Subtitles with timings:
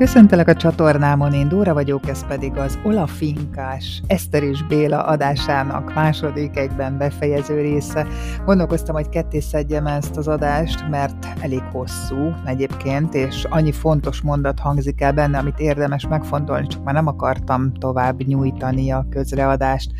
[0.00, 6.56] Köszöntelek a csatornámon, én Dóra vagyok, ez pedig az Olafinkás Eszter és Béla adásának második
[6.58, 8.06] egyben befejező része.
[8.44, 14.58] Gondolkoztam, hogy ketté szedjem ezt az adást, mert elég hosszú egyébként, és annyi fontos mondat
[14.58, 19.90] hangzik el benne, amit érdemes megfontolni, csak már nem akartam tovább nyújtani a közreadást.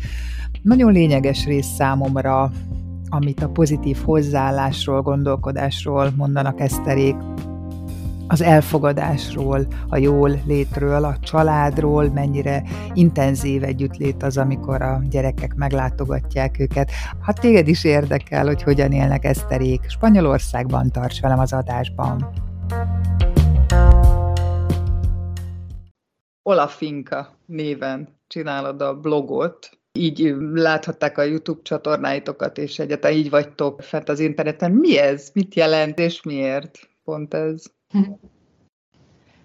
[0.61, 2.51] Nagyon lényeges rész számomra,
[3.09, 7.15] amit a pozitív hozzáállásról, gondolkodásról mondanak Eszterék,
[8.31, 12.63] az elfogadásról, a jól létről, a családról, mennyire
[12.93, 16.91] intenzív együttlét az, amikor a gyerekek meglátogatják őket.
[17.21, 22.33] Ha téged is érdekel, hogy hogyan élnek eszterék, Spanyolországban tarts velem az adásban.
[26.43, 34.09] Olafinka néven csinálod a blogot, így láthatták a YouTube csatornáitokat, és egyáltalán így vagytok fent
[34.09, 34.71] az interneten.
[34.71, 35.29] Mi ez?
[35.33, 37.63] Mit jelent, és miért pont ez?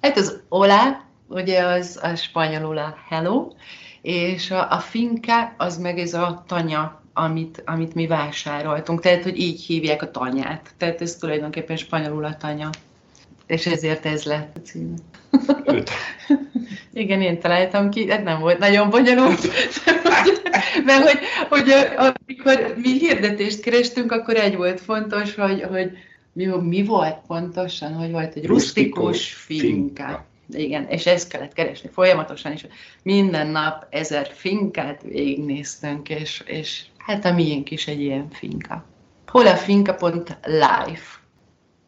[0.01, 3.49] Hát az hola, ugye az a spanyolul a hello,
[4.03, 9.01] és a, a finka az meg ez a tanya, amit, amit mi vásároltunk.
[9.01, 10.71] Tehát, hogy így hívják a tanyát.
[10.77, 12.71] Tehát ez tulajdonképpen spanyolul a tanya.
[13.47, 14.95] És ezért ez lett a cím.
[16.93, 19.41] Igen, én találtam ki, ez nem volt nagyon bonyolult,
[20.87, 25.91] mert hogy, hogy amikor mi hirdetést kerestünk, akkor egy volt fontos, hogy, hogy
[26.37, 29.65] mi, mi volt pontosan, hogy volt egy rustikus finka.
[29.65, 30.25] finka.
[30.49, 32.67] Igen, és ezt kellett keresni folyamatosan, és
[33.03, 38.85] minden nap ezer finkát végignéztünk, és, és hát a miénk is egy ilyen finka.
[39.27, 41.21] Hol a finka.life?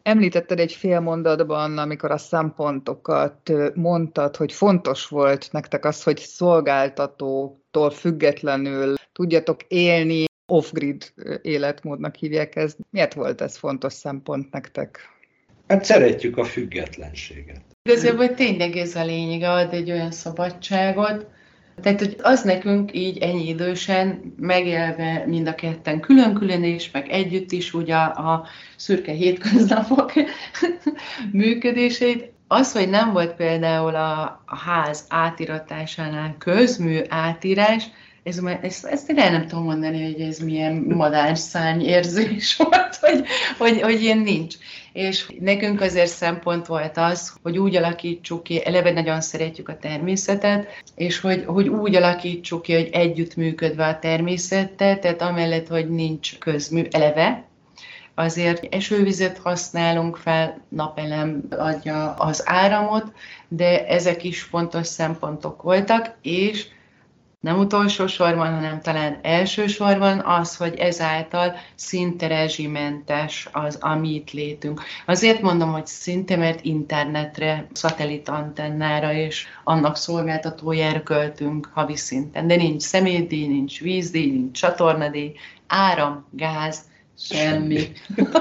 [0.01, 7.89] Említetted egy fél mondatban, amikor a szempontokat mondtad, hogy fontos volt nektek az, hogy szolgáltatótól
[7.89, 12.77] függetlenül tudjatok élni, off-grid életmódnak hívják ezt.
[12.89, 14.99] Miért volt ez fontos szempont nektek?
[15.67, 17.61] Hát szeretjük a függetlenséget.
[17.83, 21.27] Igazából tényleg ez a lényeg, ad egy olyan szabadságot,
[21.81, 27.51] tehát, hogy az nekünk így ennyi idősen megélve mind a ketten külön-külön is, meg együtt
[27.51, 30.13] is ugye a, a szürke hétköznapok
[31.31, 37.83] működését, az, hogy nem volt például a, a ház átiratásánál közmű átírás,
[38.23, 43.25] ez, ezt, ezt el nem tudom mondani, hogy ez milyen madárszárny érzés volt, hogy,
[43.57, 44.55] hogy, hogy ilyen nincs.
[44.93, 50.67] És nekünk azért szempont volt az, hogy úgy alakítsuk ki, eleve nagyon szeretjük a természetet,
[50.95, 56.83] és hogy, hogy úgy alakítsuk ki, hogy együttműködve a természettel, tehát amellett, hogy nincs közmű
[56.91, 57.47] eleve,
[58.15, 63.13] azért esővizet használunk fel, napelem adja az áramot,
[63.47, 66.67] de ezek is fontos szempontok voltak, és
[67.39, 74.81] nem utolsó sorban, hanem talán elsősorban az, hogy ezáltal szinte rezsimentes az, ami itt létünk.
[75.05, 82.47] Azért mondom, hogy szinte, mert internetre, szatellitantennára és annak szolgáltatójára költünk havi szinten.
[82.47, 85.33] De nincs szemétdíj, nincs vízdíj, nincs csatornadíj,
[85.67, 86.81] áram, gáz,
[87.17, 87.91] semmi.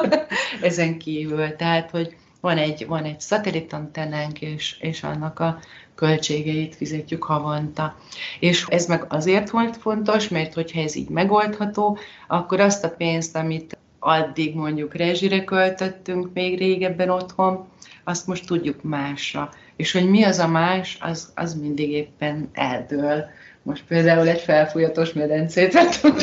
[0.60, 1.56] Ezen kívül.
[1.56, 5.59] Tehát, hogy van egy, van egy szatellitantennánk, és, és annak a
[5.98, 7.97] költségeit fizetjük havonta.
[8.41, 11.98] És ez meg azért volt fontos, mert hogyha ez így megoldható,
[12.28, 17.69] akkor azt a pénzt, amit addig mondjuk rezsire költöttünk még régebben otthon,
[18.04, 19.50] azt most tudjuk másra.
[19.76, 23.25] És hogy mi az a más, az, az mindig éppen eldől.
[23.62, 26.22] Most például egy felfújatos medencét vettünk.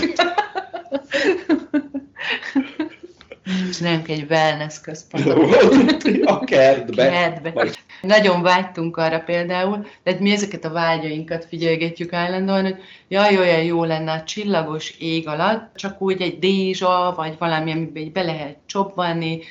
[3.74, 5.64] Csináljunk egy wellness központot.
[6.26, 7.10] A kertbe.
[7.10, 7.52] kertbe.
[7.52, 13.64] Vagy nagyon vágytunk arra például, de mi ezeket a vágyainkat figyelgetjük állandóan, hogy jaj, olyan
[13.64, 18.22] jó lenne a csillagos ég alatt, csak úgy egy dézsa, vagy valami, amiben így be
[18.22, 19.42] lehet csobbanni,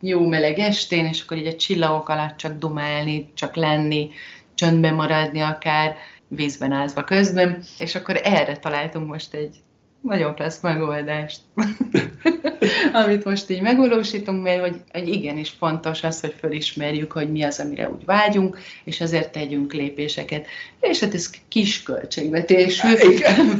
[0.00, 4.10] jó meleg estén, és akkor így a csillagok alatt csak dumálni, csak lenni,
[4.54, 5.96] csöndben maradni akár,
[6.28, 9.56] vízben ázva közben, és akkor erre találtunk most egy
[10.02, 11.40] nagyon klassz megoldást,
[13.04, 17.60] amit most így megvalósítunk, mert hogy, hogy igenis fontos az, hogy felismerjük, hogy mi az,
[17.60, 20.46] amire úgy vágyunk, és azért tegyünk lépéseket.
[20.80, 22.88] És hát ez kis költségvetésű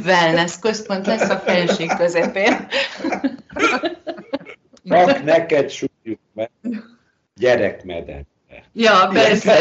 [0.05, 2.67] wellness központ lesz a felség közepén.
[4.89, 6.49] Csak neked súlyjuk meg
[7.35, 8.31] gyerekmedence.
[8.73, 9.53] Ja, persze.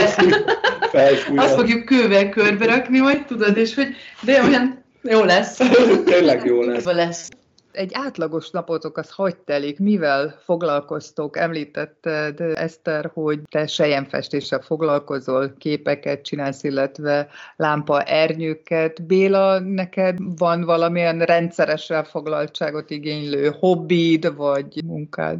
[1.36, 5.56] Azt fogjuk kővel körbe rakni, majd tudod, és hogy de olyan jó lesz.
[6.04, 6.84] Tényleg jó lesz.
[6.84, 7.30] lesz.
[7.72, 9.78] Egy átlagos napotok az hogy telik?
[9.78, 11.36] Mivel foglalkoztok?
[11.36, 19.02] Említetted, Eszter, hogy te sejemfestéssel foglalkozol, képeket csinálsz, illetve lámpa ernyőket.
[19.06, 25.38] Béla, neked van valamilyen rendszeres elfoglaltságot igénylő hobbid vagy munkád?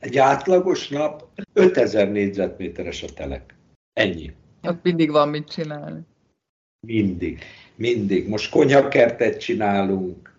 [0.00, 3.54] Egy átlagos nap 5000 négyzetméteres a telek.
[3.92, 4.32] Ennyi.
[4.62, 6.00] Ott mindig van mit csinálni.
[6.86, 7.38] Mindig,
[7.74, 8.28] mindig.
[8.28, 10.34] Most konyhakertet csinálunk,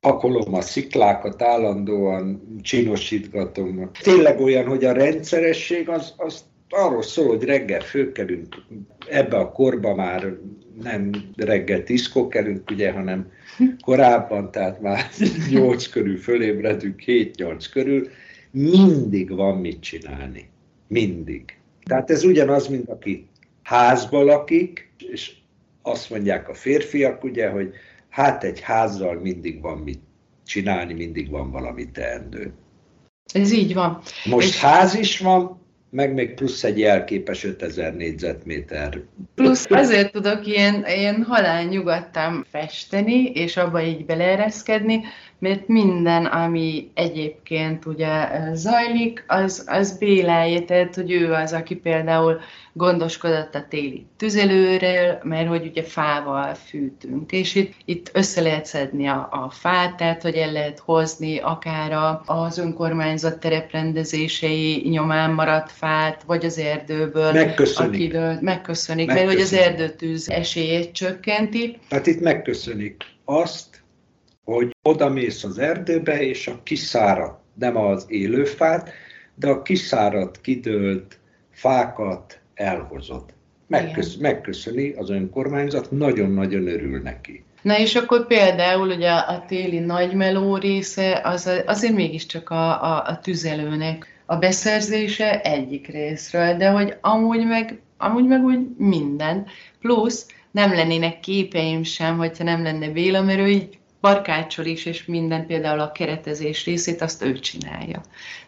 [0.00, 3.90] pakolom a sziklákat állandóan, csinosítgatom.
[4.02, 8.56] Tényleg olyan, hogy a rendszeresség az, az arról szól, hogy reggel fölkelünk,
[9.08, 10.36] ebbe a korba már
[10.82, 13.30] nem reggel tízkor kelünk, ugye, hanem
[13.84, 15.10] korábban, tehát már
[15.50, 18.08] nyolc körül fölébredünk, 7-8 körül,
[18.50, 20.48] mindig van mit csinálni.
[20.88, 21.58] Mindig.
[21.84, 23.26] Tehát ez ugyanaz, mint aki
[23.62, 25.32] házba lakik, és
[25.86, 27.74] azt mondják a férfiak, ugye, hogy
[28.08, 30.00] hát egy házzal mindig van mit
[30.46, 32.52] csinálni, mindig van valami teendő.
[33.34, 34.00] Ez így van.
[34.24, 34.60] Most és...
[34.60, 35.60] ház is van,
[35.90, 39.00] meg még plusz egy jelképes 5000 négyzetméter.
[39.34, 45.00] Plusz azért tudok ilyen, ilyen halál nyugodtan festeni, és abba így beleereszkedni,
[45.38, 52.40] mert minden, ami egyébként ugye zajlik, az, az Bélájé, tehát hogy ő az, aki például
[52.72, 59.06] gondoskodott a téli tüzelőről, mert hogy ugye fával fűtünk, és itt, itt össze lehet szedni
[59.06, 65.72] a, a fát, tehát hogy el lehet hozni akár a, az önkormányzat tereprendezései nyomán maradt
[65.72, 67.32] fát, vagy az erdőből.
[67.32, 67.94] Megköszönik.
[67.94, 71.78] Akidől, megköszönik, megköszönik, mert hogy az erdőtűz esélyét csökkenti.
[71.88, 73.84] Tehát itt megköszönik azt,
[74.46, 78.90] hogy oda mész az erdőbe, és a kiszáradt, nem az élő fát,
[79.34, 81.18] de a kiszáradt, kidőlt
[81.50, 83.34] fákat elhozott.
[83.66, 87.44] Megkösz, megköszöni az önkormányzat, nagyon-nagyon örül neki.
[87.62, 93.18] Na és akkor például ugye a téli nagymeló része az azért mégiscsak a, a, a
[93.22, 99.46] tüzelőnek a beszerzése egyik részről, de hogy amúgy meg, amúgy meg úgy minden.
[99.80, 105.04] Plusz nem lennének képeim sem, hogyha nem lenne Béla, mert ő így barkácsol is, és
[105.04, 108.00] minden például a keretezés részét azt ő csinálja.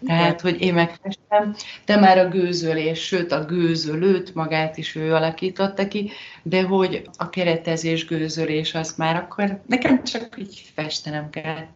[0.06, 5.88] Tehát, hogy én megfestem, de már a gőzölés, sőt a gőzölőt magát is ő alakította
[5.88, 6.10] ki,
[6.43, 11.66] de hogy a keretezés, gőzölés az már akkor nekem csak így festenem kell.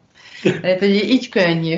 [0.60, 1.76] Tehát, hogy így könnyű.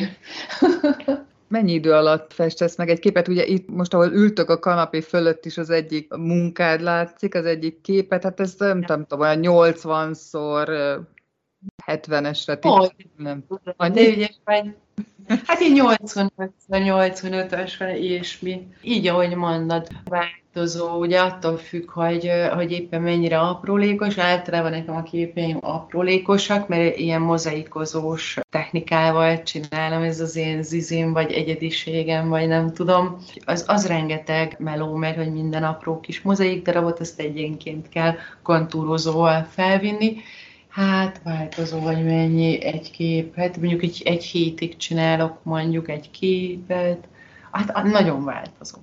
[1.49, 3.29] Mennyi idő alatt festesz meg egy képet?
[3.29, 7.81] Ugye itt most, ahol ültök a kanapé fölött is az egyik munkád látszik, az egyik
[7.81, 11.05] képet, hát ez nem, nem tudom, olyan 80-szor
[11.87, 12.59] 70-esre.
[12.61, 12.95] Hogy?
[13.17, 13.45] Nem.
[13.77, 14.75] De ügyes vagy.
[15.47, 15.81] Hát így
[16.69, 18.69] 85-85-ös van ilyesmi.
[18.83, 24.19] Így, ahogy mondod, változó, ugye attól függ, hogy, hogy éppen mennyire aprólékos.
[24.19, 31.33] Általában nekem a képeim aprólékosak, mert ilyen mozaikozós technikával csinálom, ez az én zizim, vagy
[31.33, 33.17] egyediségem, vagy nem tudom.
[33.45, 39.47] Az, az rengeteg meló, mert hogy minden apró kis mozaik darabot, azt egyenként kell kontúrozóval
[39.51, 40.17] felvinni
[40.75, 43.35] Hát változó, vagy mennyi egy kép.
[43.37, 47.09] Hát mondjuk egy, egy hétig csinálok mondjuk egy képet.
[47.51, 48.79] Hát nagyon változó.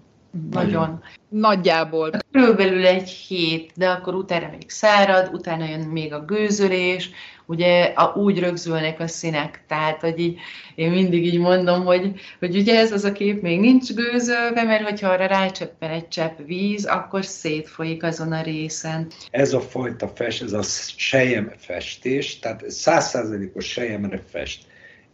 [0.51, 1.03] Nagyon.
[1.29, 2.11] Nagyjából.
[2.31, 7.09] Körülbelül egy hét, de akkor utána még szárad, utána jön még a gőzölés,
[7.51, 10.39] ugye a, úgy rögzülnek a színek, tehát hogy így,
[10.75, 14.83] én mindig így mondom, hogy, hogy ugye ez az a kép még nincs gőzölve, mert
[14.83, 19.07] hogyha arra rácseppen egy csepp víz, akkor szétfolyik azon a részen.
[19.29, 20.61] Ez a fajta fest, ez a
[20.95, 24.65] sejem festés, tehát százszázalékos sejemre fest.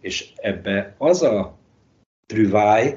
[0.02, 1.58] És ebbe az a
[2.26, 2.96] trüváj,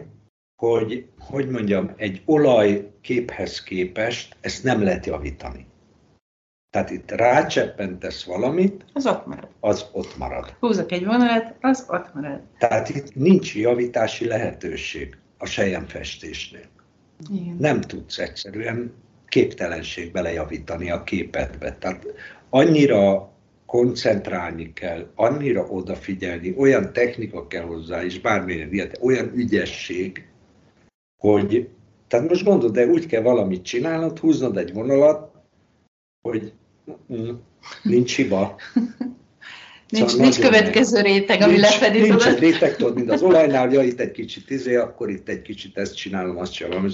[0.57, 5.67] hogy, hogy mondjam, egy olaj képhez képest ezt nem lehet javítani.
[6.71, 9.49] Tehát itt rácseppentesz valamit, az ott marad.
[9.61, 10.57] Az ott marad.
[10.61, 12.41] Húzok egy vonalat, az ott marad.
[12.59, 16.69] Tehát itt nincs javítási lehetőség a sejemfestésnél.
[17.33, 17.57] Igen.
[17.59, 18.93] Nem tudsz egyszerűen
[19.29, 21.77] képtelenség belejavítani a képetbe.
[21.77, 22.07] Tehát
[22.49, 23.33] annyira
[23.67, 30.29] koncentrálni kell, annyira odafigyelni, olyan technika kell hozzá, és bármilyen ilyet, olyan ügyesség,
[31.17, 31.69] hogy,
[32.09, 35.33] tehát most gondolod, de úgy kell valamit csinálnod, húznod egy vonalat,
[36.21, 36.53] hogy
[37.13, 37.31] mm,
[37.83, 38.57] nincs hiba.
[39.89, 42.01] nincs, szóval nincs következő réteg, ami lefedi.
[42.01, 45.43] Nincs egy réteg, tudod, mint az olajnál, ja, itt egy kicsit izé, akkor itt egy
[45.43, 46.89] kicsit ezt csinálom, azt csinálom.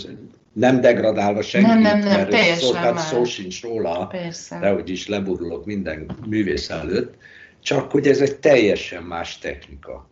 [0.53, 4.59] Nem degradálva senkit, nem, nem, nem, mert szó, tehát szó sincs róla, Persze.
[4.59, 7.15] de hogy is leburulok minden művész előtt,
[7.63, 10.09] csak hogy ez egy teljesen más technika.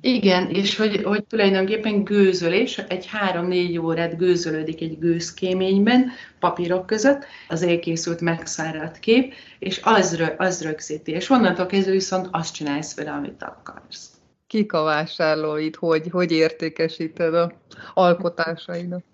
[0.00, 7.62] Igen, és hogy, hogy tulajdonképpen gőzölés, egy három-négy órát gőzölődik egy gőzkéményben, papírok között, az
[7.62, 11.12] elkészült megszáradt kép, és az, az rögzíti.
[11.12, 14.10] És onnantól kezdve viszont azt csinálsz vele, amit akarsz.
[14.46, 17.52] Kik a vásárlóid, hogy, hogy értékesíted a
[17.94, 19.04] alkotásaidat?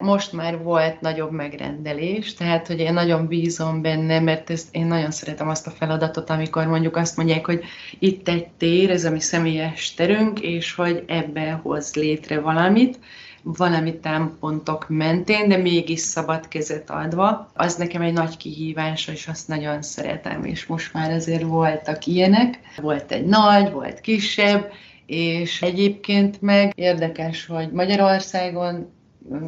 [0.00, 5.10] Most már volt nagyobb megrendelés, tehát hogy én nagyon bízom benne, mert ezt, én nagyon
[5.10, 7.62] szeretem azt a feladatot, amikor mondjuk azt mondják, hogy
[7.98, 12.98] itt egy tér, ez a mi személyes terünk, és hogy ebbe hoz létre valamit,
[13.42, 17.50] valami támpontok mentén, de mégis szabad kezet adva.
[17.54, 22.58] Az nekem egy nagy kihívás, és azt nagyon szeretem, és most már azért voltak ilyenek.
[22.76, 24.72] Volt egy nagy, volt kisebb,
[25.06, 28.98] és egyébként meg érdekes, hogy Magyarországon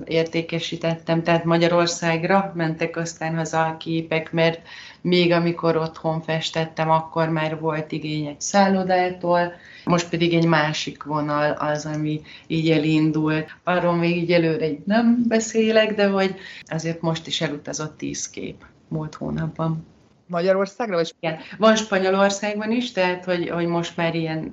[0.04, 4.60] értékesítettem, tehát Magyarországra mentek aztán haza a képek, mert
[5.00, 9.52] még amikor otthon festettem, akkor már volt igény egy szállodától,
[9.84, 13.56] most pedig egy másik vonal az, ami így elindult.
[13.64, 18.64] Arról még így előre így nem beszélek, de hogy azért most is elutazott tíz kép
[18.88, 19.86] múlt hónapban.
[20.26, 20.96] Magyarországra?
[20.96, 21.12] Vagy...
[21.20, 24.52] Igen, van Spanyolországban is, tehát hogy, hogy most már ilyen,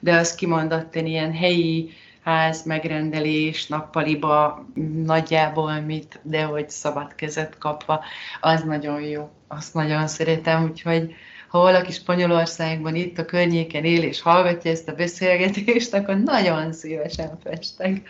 [0.00, 1.90] de az kimondottan ilyen helyi
[2.22, 4.66] ház megrendelés nappaliba
[5.04, 8.04] nagyjából mit, de hogy szabad kezet kapva,
[8.40, 11.14] az nagyon jó, azt nagyon szeretem, úgyhogy
[11.50, 17.38] ha valaki Spanyolországban itt a környéken él és hallgatja ezt a beszélgetést, akkor nagyon szívesen
[17.44, 18.02] festek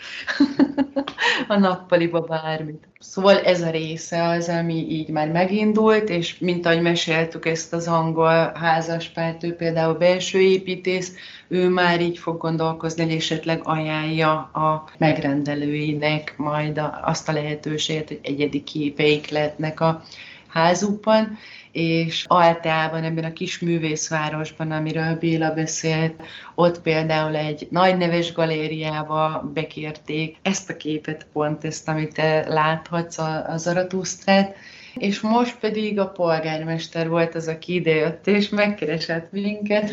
[1.48, 2.88] a nappaliba bármit.
[2.98, 7.88] Szóval ez a része az, ami így már megindult, és mint ahogy meséltük ezt az
[7.88, 11.14] angol házaspárt, ő például belső építész,
[11.48, 18.20] ő már így fog gondolkozni, hogy esetleg ajánlja a megrendelőinek majd azt a lehetőséget, hogy
[18.22, 20.02] egyedi képeik lehetnek a
[20.48, 21.38] házukban,
[21.72, 26.22] és Altában, ebben a kis művészvárosban, amiről Béla beszélt,
[26.54, 33.18] ott például egy nagy neves galériába bekérték ezt a képet, pont ezt, amit te láthatsz,
[33.18, 34.56] a, a Zaratusztrát,
[34.94, 39.90] és most pedig a polgármester volt az, aki idejött, és megkeresett minket,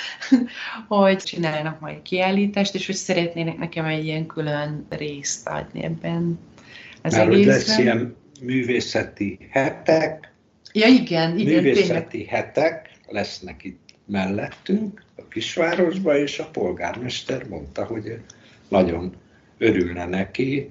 [0.88, 6.38] hogy csinálnak majd kiállítást, és hogy szeretnének nekem egy ilyen külön részt adni ebben
[7.02, 7.54] az Már egészben.
[7.54, 10.33] lesz ilyen művészeti hetek,
[10.76, 11.62] Ja, igen, igen.
[11.62, 12.28] Művészeti tényleg.
[12.28, 18.18] hetek lesznek itt mellettünk, a kisvárosban, és a polgármester mondta, hogy
[18.68, 19.14] nagyon
[19.58, 20.70] örülne neki,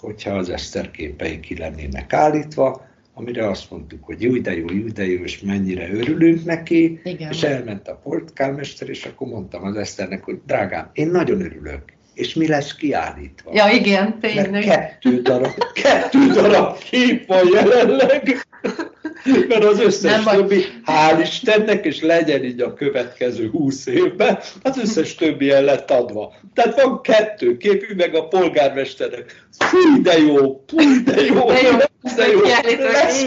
[0.00, 4.86] hogyha az Eszter képei ki lennének állítva, amire azt mondtuk, hogy jó, de jó, jó,
[4.86, 7.30] de jó, és mennyire örülünk neki, Igen.
[7.30, 11.82] és elment a polgármester, és akkor mondtam az Eszternek, hogy drágám, én nagyon örülök,
[12.14, 13.50] és mi lesz kiállítva.
[13.54, 14.50] Ja, igen, tényleg.
[14.50, 18.46] Mert kettő darab, kettő darab kép van jelenleg,
[19.48, 24.78] mert az összes nem többi, hál' Istennek, és legyen így a következő húsz évben, az
[24.78, 26.34] összes többi el lett adva.
[26.54, 29.46] Tehát van kettő képű, meg a polgármesternek.
[29.58, 31.76] Fúj, de jó, fúj, de jó, de jó,
[32.16, 33.26] de jó, lesz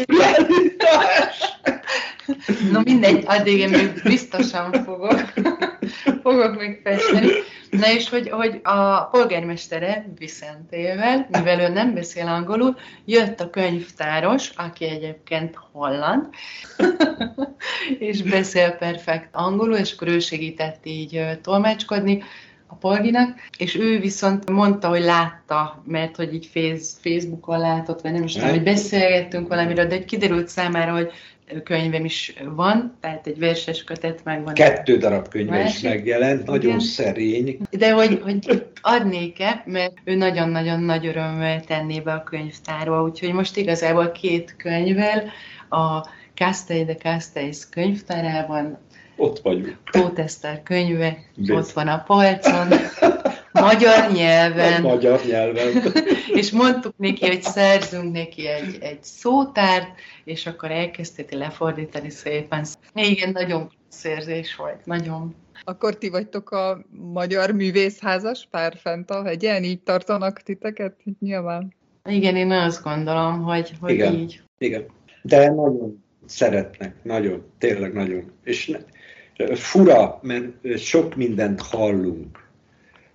[2.72, 5.24] No mindegy, addig én még biztosan fogok,
[6.24, 7.27] fogok még festeni.
[7.70, 14.50] Na és hogy, hogy a polgármestere Vicentével, mivel ő nem beszél angolul, jött a könyvtáros,
[14.56, 16.25] aki egyébként holland,
[18.00, 22.24] és beszél perfekt angolul, és akkor ő segített így tolmácskodni
[22.68, 28.12] a polginak, és ő viszont mondta, hogy látta, mert hogy így face, Facebookon látott, vagy
[28.12, 31.12] nem is tudom, hogy beszélgettünk valamiről, de kiderült számára, hogy
[31.63, 34.54] könyvem is van, tehát egy verses kötet megvan.
[34.54, 36.80] Kettő darab könyve is megjelent, nagyon Igen.
[36.80, 37.58] szerény.
[37.72, 43.58] De hogy, hogy adnék-e, mert ő nagyon-nagyon nagy örömmel tenné be a könyvtárba, úgyhogy most
[43.58, 45.24] igazából két könyvvel
[45.70, 48.77] a Castell de Castells könyvtárában
[49.18, 49.77] ott vagyunk.
[49.92, 51.50] Tóth Eszter könyve, Bész.
[51.50, 52.68] ott van a polcon,
[53.68, 54.86] magyar nyelven.
[54.86, 55.94] A magyar nyelven.
[56.40, 59.88] és mondtuk neki, hogy szerzünk neki egy, egy szótárt,
[60.24, 62.66] és akkor elkezdtéti lefordítani szépen.
[62.94, 65.36] Igen, nagyon szerzés volt, nagyon.
[65.64, 69.64] Akkor ti vagytok a magyar művészházas pár fent a hegyen?
[69.64, 70.96] Így tartanak titeket?
[71.20, 71.76] Nyilván.
[72.10, 74.14] Igen, én azt gondolom, hogy, hogy Igen.
[74.14, 74.42] így.
[74.58, 74.86] Igen.
[75.22, 78.32] De nagyon szeretnek, nagyon, tényleg nagyon.
[78.44, 82.47] És ne, fura, mert sok mindent hallunk.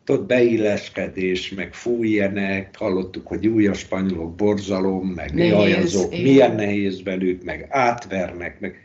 [0.05, 6.55] Tudod, beilleszkedés, meg fújjenek, hallottuk, hogy új a spanyolok borzalom, meg nehéz, jaj, azok, milyen
[6.55, 8.81] nehéz velük, meg átvernek, meg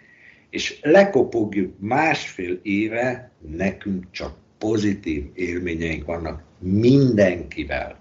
[0.49, 7.97] és lekopogjuk másfél éve, nekünk csak pozitív élményeink vannak mindenkivel.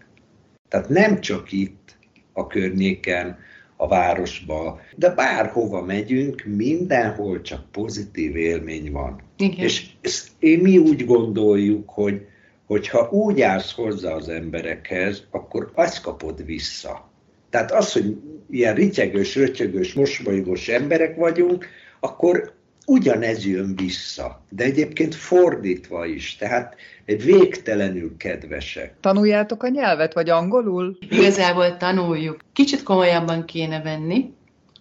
[0.68, 1.96] Tehát nem csak itt
[2.32, 3.38] a környéken,
[3.76, 9.20] a városba, de bárhova megyünk, mindenhol csak pozitív élmény van.
[9.36, 9.64] Igen.
[9.64, 12.26] És ezt én mi úgy gondoljuk, hogy
[12.66, 17.10] hogyha úgy állsz hozzá az emberekhez, akkor azt kapod vissza.
[17.50, 18.16] Tehát az, hogy
[18.50, 21.66] ilyen rityegős, rötyögős, mosolygós emberek vagyunk,
[22.00, 22.54] akkor
[22.86, 24.42] ugyanez jön vissza.
[24.48, 26.36] De egyébként fordítva is.
[26.36, 28.94] Tehát végtelenül kedvesek.
[29.00, 30.98] Tanuljátok a nyelvet, vagy angolul?
[31.10, 32.40] Igazából tanuljuk.
[32.52, 34.34] Kicsit komolyabban kéne venni,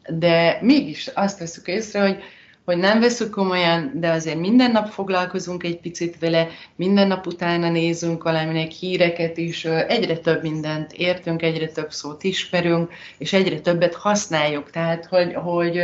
[0.08, 2.18] de mégis azt veszük észre, hogy
[2.66, 7.70] hogy nem veszük komolyan, de azért minden nap foglalkozunk egy picit vele, minden nap utána
[7.70, 13.96] nézünk valaminek híreket is, egyre több mindent értünk, egyre több szót ismerünk, és egyre többet
[13.96, 14.70] használjuk.
[14.70, 15.82] Tehát, hogy, hogy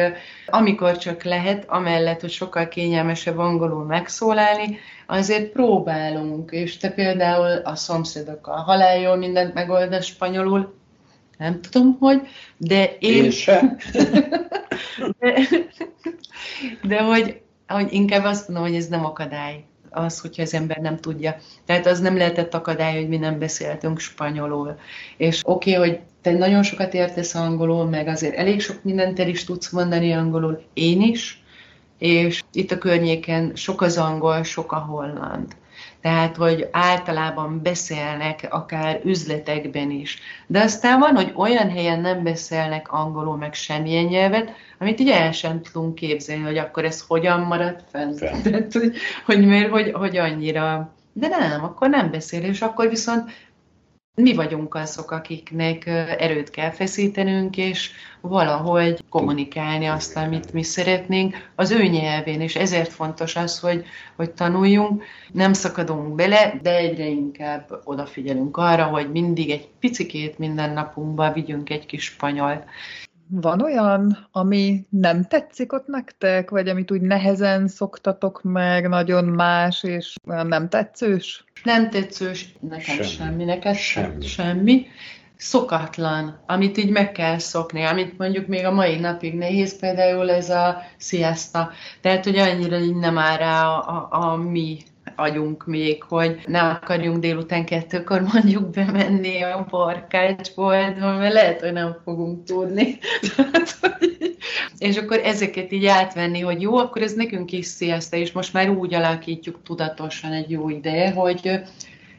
[0.48, 7.76] amikor csak lehet, amellett, hogy sokkal kényelmesebb angolul megszólalni, azért próbálunk, és te például a
[7.76, 10.80] szomszédokkal haláljól mindent megoldasz spanyolul,
[11.42, 12.22] nem tudom, hogy,
[12.58, 13.24] de én...
[13.24, 13.78] Én sem.
[15.20, 15.48] de,
[16.84, 20.98] de hogy, hogy inkább azt mondom, hogy ez nem akadály az, hogyha az ember nem
[20.98, 21.36] tudja.
[21.66, 24.80] Tehát az nem lehetett akadály, hogy mi nem beszéltünk spanyolul.
[25.18, 29.28] És oké, okay, hogy te nagyon sokat értesz angolul, meg azért elég sok mindent el
[29.28, 31.44] is tudsz mondani angolul, én is,
[31.98, 35.56] és itt a környéken sok az angol, sok a holland
[36.02, 40.20] tehát hogy általában beszélnek akár üzletekben is.
[40.48, 45.32] De aztán van, hogy olyan helyen nem beszélnek angolul meg semmilyen nyelvet, amit így el
[45.32, 48.16] sem tudunk képzelni, hogy akkor ez hogyan maradt fenn.
[48.16, 53.32] Tehát, hogy, hogy miért, hogy, hogy annyira de nem, akkor nem beszél, és akkor viszont
[54.16, 55.86] mi vagyunk azok, akiknek
[56.18, 57.92] erőt kell feszítenünk, és
[58.22, 64.32] valahogy kommunikálni azt, amit mi szeretnénk az ő nyelvén, és ezért fontos az, hogy, hogy
[64.32, 71.32] tanuljunk, nem szakadunk bele, de egyre inkább odafigyelünk arra, hogy mindig egy picikét minden napunkba
[71.32, 72.64] vigyünk egy kis spanyol.
[73.34, 79.84] Van olyan, ami nem tetszik ott nektek, vagy amit úgy nehezen szoktatok meg, nagyon más,
[79.84, 81.44] és olyan nem tetszős?
[81.64, 84.26] Nem tetszős, nekem semmi, semmi neked semmi.
[84.26, 84.86] semmi.
[85.38, 90.50] Szokatlan, amit így meg kell szokni, amit mondjuk még a mai napig nehéz, például ez
[90.50, 91.72] a siesta.
[92.02, 94.78] Tehát, hogy annyira így nem áll rá a, a, a mi
[95.22, 101.98] agyunk még, hogy ne akarjunk délután kettőkor mondjuk bemenni a barkácsboltba, mert lehet, hogy nem
[102.04, 102.98] fogunk tudni.
[104.78, 108.70] és akkor ezeket így átvenni, hogy jó, akkor ez nekünk is sziaszta, és most már
[108.70, 111.62] úgy alakítjuk tudatosan egy jó ideje, hogy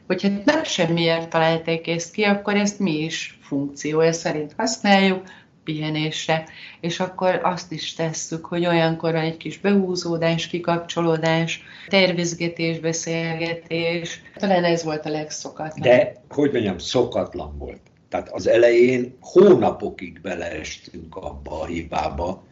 [0.06, 5.22] hogyha nem semmiért találták ezt ki, akkor ezt mi is funkciója szerint használjuk,
[5.64, 6.44] pihenésre,
[6.80, 14.22] és akkor azt is tesszük, hogy olyankor van egy kis behúzódás, kikapcsolódás, tervezgetés, beszélgetés.
[14.36, 15.88] Talán ez volt a legszokatlan.
[15.88, 17.80] De, hogy mondjam, szokatlan volt.
[18.08, 22.44] Tehát az elején hónapokig beleestünk abba a hibába,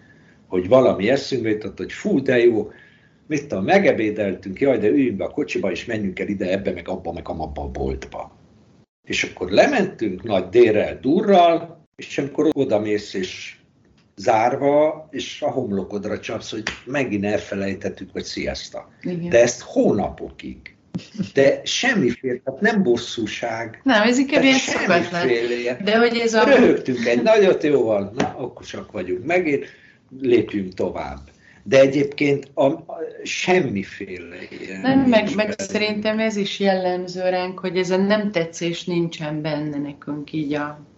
[0.46, 2.70] hogy valami eszünkbe jutott, hogy fú, de jó,
[3.26, 6.88] mit tudom, megebédeltünk, jaj, de üljünk be a kocsiba, és menjünk el ide, ebbe, meg
[6.88, 8.36] abba, meg abba a boltba.
[9.06, 13.56] És akkor lementünk nagy délrel, durral, és amikor odamész és
[14.16, 18.88] zárva, és a homlokodra csapsz, hogy megint elfelejtettük, hogy sziasztok.
[19.28, 20.76] De ezt hónapokig.
[21.34, 23.80] De semmiféle, tehát nem bosszúság.
[23.84, 25.26] Nem, ez inkább ilyen szokatlan.
[25.84, 26.44] De hogy ez a...
[26.44, 29.64] Röhögtünk egy nagyot, jóval, na, okosak vagyunk, megint
[30.20, 31.18] lépjünk tovább.
[31.62, 34.80] De egyébként a, a, semmiféle ilyen.
[34.80, 39.78] Nem, meg, meg szerintem ez is jellemző ránk, hogy ez a nem tetszés nincsen benne
[39.78, 40.89] nekünk így a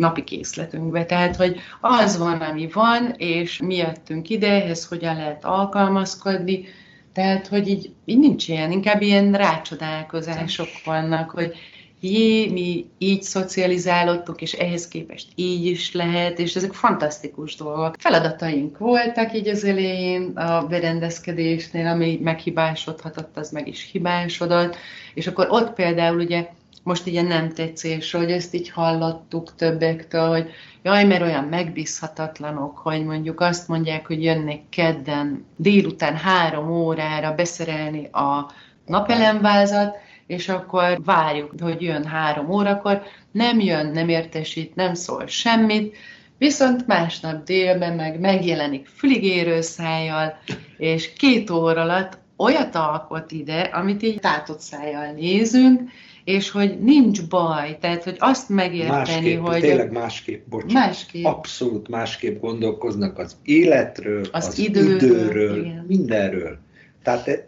[0.00, 1.04] napi készletünkbe.
[1.04, 6.64] Tehát, hogy az van, ami van, és mi jöttünk ide, ehhez hogyan lehet alkalmazkodni,
[7.12, 11.52] tehát, hogy így, így nincs ilyen, inkább ilyen rácsodálkozások vannak, hogy
[12.00, 17.94] jé, mi így szocializálódtunk, és ehhez képest így is lehet, és ezek fantasztikus dolgok.
[17.98, 24.76] Feladataink voltak így az elején a berendezkedésnél, ami meghibásodhatott, az meg is hibásodott,
[25.14, 26.48] és akkor ott például ugye
[26.82, 30.50] most ilyen nem tetszés, hogy ezt így hallottuk többektől, hogy
[30.82, 38.08] jaj, mert olyan megbízhatatlanok, hogy mondjuk azt mondják, hogy jönnek kedden délután három órára beszerelni
[38.12, 38.50] a
[38.86, 45.96] napelemvázat, és akkor várjuk, hogy jön három órakor, nem jön, nem értesít, nem szól semmit,
[46.38, 50.38] viszont másnap délben meg megjelenik füligérő szájjal,
[50.76, 55.90] és két óra alatt olyat alkot ide, amit így tátott szájjal nézünk,
[56.24, 59.60] és hogy nincs baj, tehát hogy azt megérteni, másképp, hogy...
[59.60, 60.72] Tényleg másképp, bocsánat.
[60.72, 61.24] Másképp.
[61.24, 65.84] Abszolút másképp gondolkoznak az életről, az, az időről, időről igen.
[65.88, 66.58] mindenről.
[67.02, 67.44] Tehát e-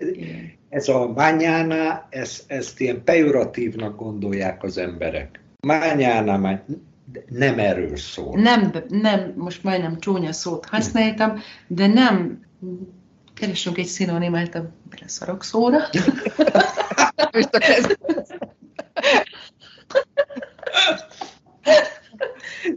[0.68, 5.40] ez a mányána, ezt, ezt ilyen pejoratívnak gondolják az emberek.
[5.61, 6.62] Mányána,
[7.28, 8.40] nem erről szól.
[8.40, 12.40] Nem, nem, most majdnem csúnya szót használtam, de nem,
[13.35, 15.78] keresünk egy szinonimát a beleszarok szóra.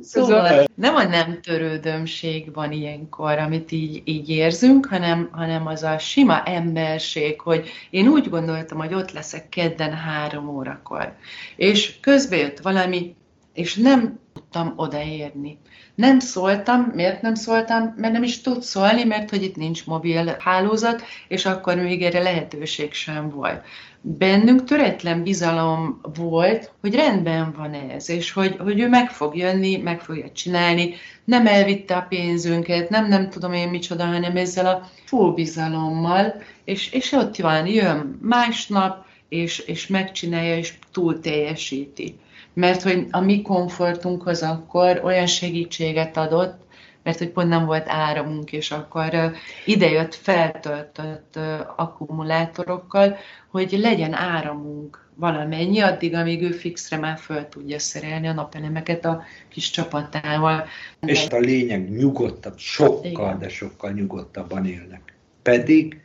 [0.02, 5.98] Szóval nem a nem törődömség van ilyenkor, amit így, így érzünk, hanem, hanem az a
[5.98, 11.16] sima emberség, hogy én úgy gondoltam, hogy ott leszek kedden három órakor.
[11.56, 13.16] És közbe jött valami,
[13.56, 15.58] és nem tudtam odaérni.
[15.96, 17.94] Nem szóltam, miért nem szóltam?
[17.98, 22.22] Mert nem is tud szólni, mert hogy itt nincs mobil hálózat, és akkor még erre
[22.22, 23.64] lehetőség sem volt
[24.08, 29.78] bennünk töretlen bizalom volt, hogy rendben van ez, és hogy, hogy ő meg fog jönni,
[29.78, 34.90] meg fogja csinálni, nem elvitte a pénzünket, nem nem tudom én micsoda, hanem ezzel a
[35.06, 42.16] full bizalommal, és, és ott van, jön másnap, és, és megcsinálja, és túl teljesíti.
[42.56, 46.64] Mert hogy a mi komfortunkhoz akkor olyan segítséget adott,
[47.04, 49.32] mert hogy pont nem volt áramunk, és akkor
[49.66, 51.40] idejött feltöltött
[51.76, 53.18] akkumulátorokkal,
[53.52, 59.24] hogy legyen áramunk valamennyi, addig, amíg ő fixre már föl tudja szerelni a napelemeket a
[59.50, 60.66] kis csapatával.
[61.00, 63.40] És a lényeg nyugodtabb, sokkal, Igen.
[63.40, 65.14] de sokkal nyugodtabban élnek.
[65.42, 66.05] Pedig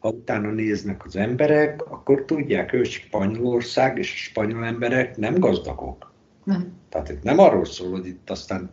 [0.00, 6.12] ha utána néznek az emberek, akkor tudják, hogy Spanyolország és a spanyol emberek nem gazdagok.
[6.44, 6.72] Nem.
[6.88, 8.70] Tehát itt nem arról szól, hogy itt aztán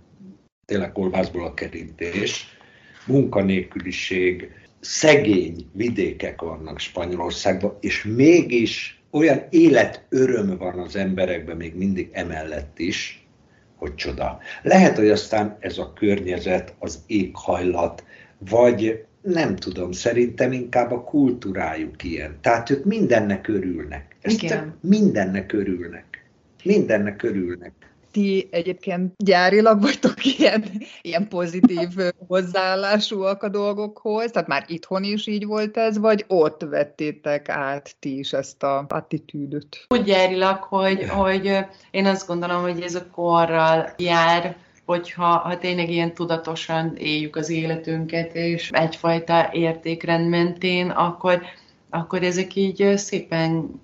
[0.65, 2.57] tényleg kolbászból a kerítés,
[3.05, 12.79] munkanélküliség, szegény vidékek vannak Spanyolországban, és mégis olyan életöröm van az emberekben még mindig emellett
[12.79, 13.27] is,
[13.75, 14.39] hogy csoda.
[14.61, 18.03] Lehet, hogy aztán ez a környezet, az éghajlat,
[18.37, 22.37] vagy nem tudom, szerintem inkább a kultúrájuk ilyen.
[22.41, 24.15] Tehát ők mindennek örülnek.
[24.21, 24.77] Ezt Igen.
[24.81, 26.25] mindennek örülnek.
[26.63, 27.73] Mindennek örülnek
[28.17, 30.63] ti egyébként gyárilag vagytok ilyen,
[31.01, 31.89] ilyen pozitív
[32.27, 34.31] hozzáállásúak a dolgokhoz?
[34.31, 38.85] Tehát már itthon is így volt ez, vagy ott vettétek át ti is ezt a
[38.89, 39.85] attitűdöt?
[39.87, 41.57] Úgy gyárilag, hogy, hogy
[41.91, 44.55] én azt gondolom, hogy ez a korral jár,
[44.87, 51.41] hogyha ha tényleg ilyen tudatosan éljük az életünket, és egyfajta értékrend mentén, akkor,
[51.89, 53.81] akkor ezek így szépen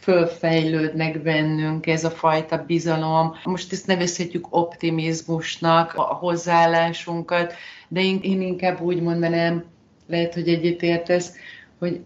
[0.00, 3.34] fölfejlődnek bennünk ez a fajta bizalom.
[3.44, 7.54] Most ezt nevezhetjük optimizmusnak, a hozzáállásunkat,
[7.88, 9.64] de én, inkább úgy mondanám,
[10.06, 11.36] lehet, hogy egyetértesz,
[11.78, 12.00] hogy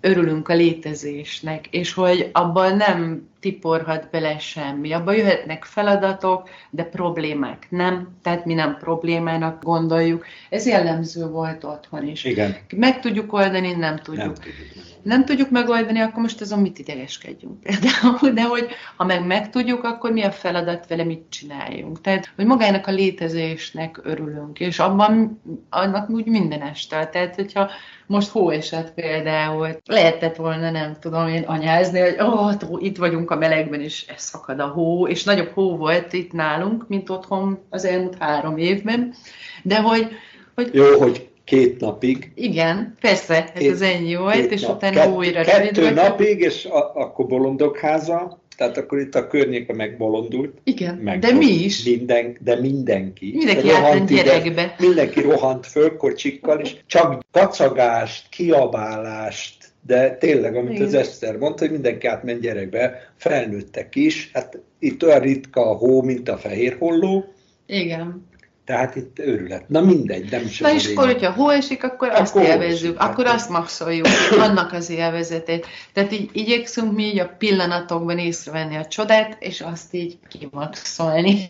[0.00, 4.92] örülünk a létezésnek, és hogy abban nem tiporhat bele semmi.
[4.92, 10.24] Abban jöhetnek feladatok, de problémák nem, tehát mi nem problémának gondoljuk.
[10.50, 12.24] Ez jellemző volt otthon is.
[12.24, 12.56] Igen.
[12.76, 14.24] Meg tudjuk oldani, nem tudjuk.
[14.24, 19.26] Nem tudjuk, nem tudjuk megoldani, akkor most azon mit idegeskedjünk például, de hogy ha meg
[19.26, 22.00] meg tudjuk, akkor mi a feladat vele, mit csináljunk.
[22.00, 27.06] Tehát, hogy magának a létezésnek örülünk, és abban annak úgy minden este.
[27.06, 27.70] Tehát, hogyha
[28.06, 33.27] most hó esett például, lehetett volna, nem tudom én anyázni, hogy ó, oh, itt vagyunk
[33.30, 37.84] a melegben, és szakad a hó, és nagyobb hó volt itt nálunk, mint otthon az
[37.84, 39.14] elmúlt három évben,
[39.62, 40.06] de hogy,
[40.54, 42.32] hogy Jó, hogy két napig.
[42.34, 46.40] Igen, persze, ez két, az ennyi volt, és nap, utána kett, újra Kettő rövid napig,
[46.40, 50.58] és a, akkor bolondok háza, tehát akkor itt a környéke megbolondult.
[50.64, 51.84] Igen, meg de mi is.
[51.84, 53.32] Minden, de mindenki.
[53.34, 54.74] Mindenki rohant gyerekbe.
[54.78, 60.86] Mindenki rohant föl kocsikkal, és csak kacagást, kiabálást, de tényleg, amit Igen.
[60.86, 66.02] az Eszter mondta, hogy mindenki átment gyerekbe, felnőttek is, hát itt olyan ritka a hó,
[66.02, 67.24] mint a fehér holló.
[67.66, 68.26] Igen.
[68.64, 69.68] Tehát itt őrület.
[69.68, 70.70] Na mindegy, nem sem.
[70.70, 74.06] Na és akkor, hogyha hó esik, akkor, akkor azt élvezzük, akkor hát, azt maxoljuk,
[74.38, 75.66] annak az élvezetét.
[75.92, 81.46] Tehát így igyekszünk mi így a pillanatokban észrevenni a csodát, és azt így kimaxolni.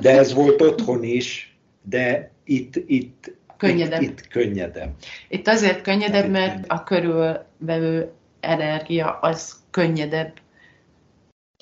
[0.00, 4.02] De ez volt otthon is, de itt, itt könnyedebb.
[4.02, 4.94] Itt, itt könnyedebb.
[5.28, 10.32] Itt azért könnyedebb, mert a körülvevő energia az könnyedebb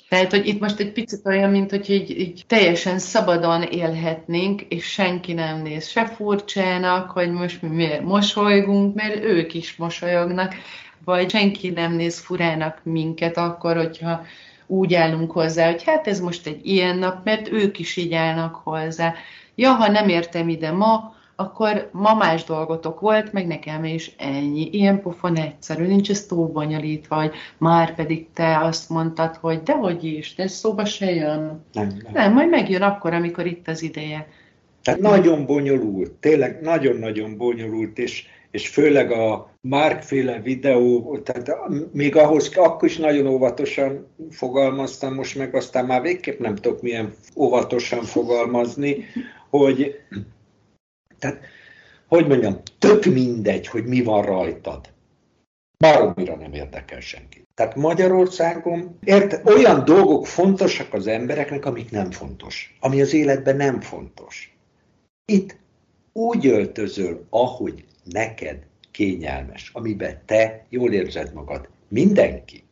[0.09, 4.85] tehát, hogy itt most egy picit olyan, mint hogy így, így teljesen szabadon élhetnénk, és
[4.85, 10.55] senki nem néz se furcsának, hogy most mi miért mosolygunk, mert ők is mosolyognak,
[11.05, 14.25] vagy senki nem néz furának minket akkor, hogyha
[14.67, 18.55] úgy állunk hozzá, hogy hát ez most egy ilyen nap, mert ők is így állnak
[18.55, 19.13] hozzá.
[19.55, 24.69] Ja, ha nem értem ide ma, akkor ma más dolgotok volt, meg nekem is ennyi.
[24.71, 30.03] Ilyen pofon egyszerű, nincs ez túl bonyolítva, vagy már pedig te azt mondtad, hogy dehogy
[30.03, 31.63] is, de ez szóba se jön.
[31.73, 32.13] Nem, nem.
[32.13, 34.27] nem, majd megjön akkor, amikor itt az ideje.
[34.83, 41.51] Tehát nagyon bonyolult, tényleg nagyon-nagyon bonyolult, és, és főleg a Mark-féle videó, tehát
[41.91, 47.13] még ahhoz, akkor is nagyon óvatosan fogalmaztam, most meg aztán már végképp nem tudok milyen
[47.35, 49.05] óvatosan fogalmazni,
[49.49, 49.95] hogy
[51.19, 51.39] tehát,
[52.07, 54.89] hogy mondjam, tök mindegy, hogy mi van rajtad.
[55.77, 57.43] Baromira nem érdekel senki.
[57.53, 62.77] Tehát Magyarországon érte, olyan dolgok fontosak az embereknek, amik nem fontos.
[62.79, 64.57] Ami az életben nem fontos.
[65.25, 65.57] Itt
[66.13, 71.69] úgy öltözöl, ahogy neked kényelmes, amiben te jól érzed magad.
[71.87, 72.63] Mindenki.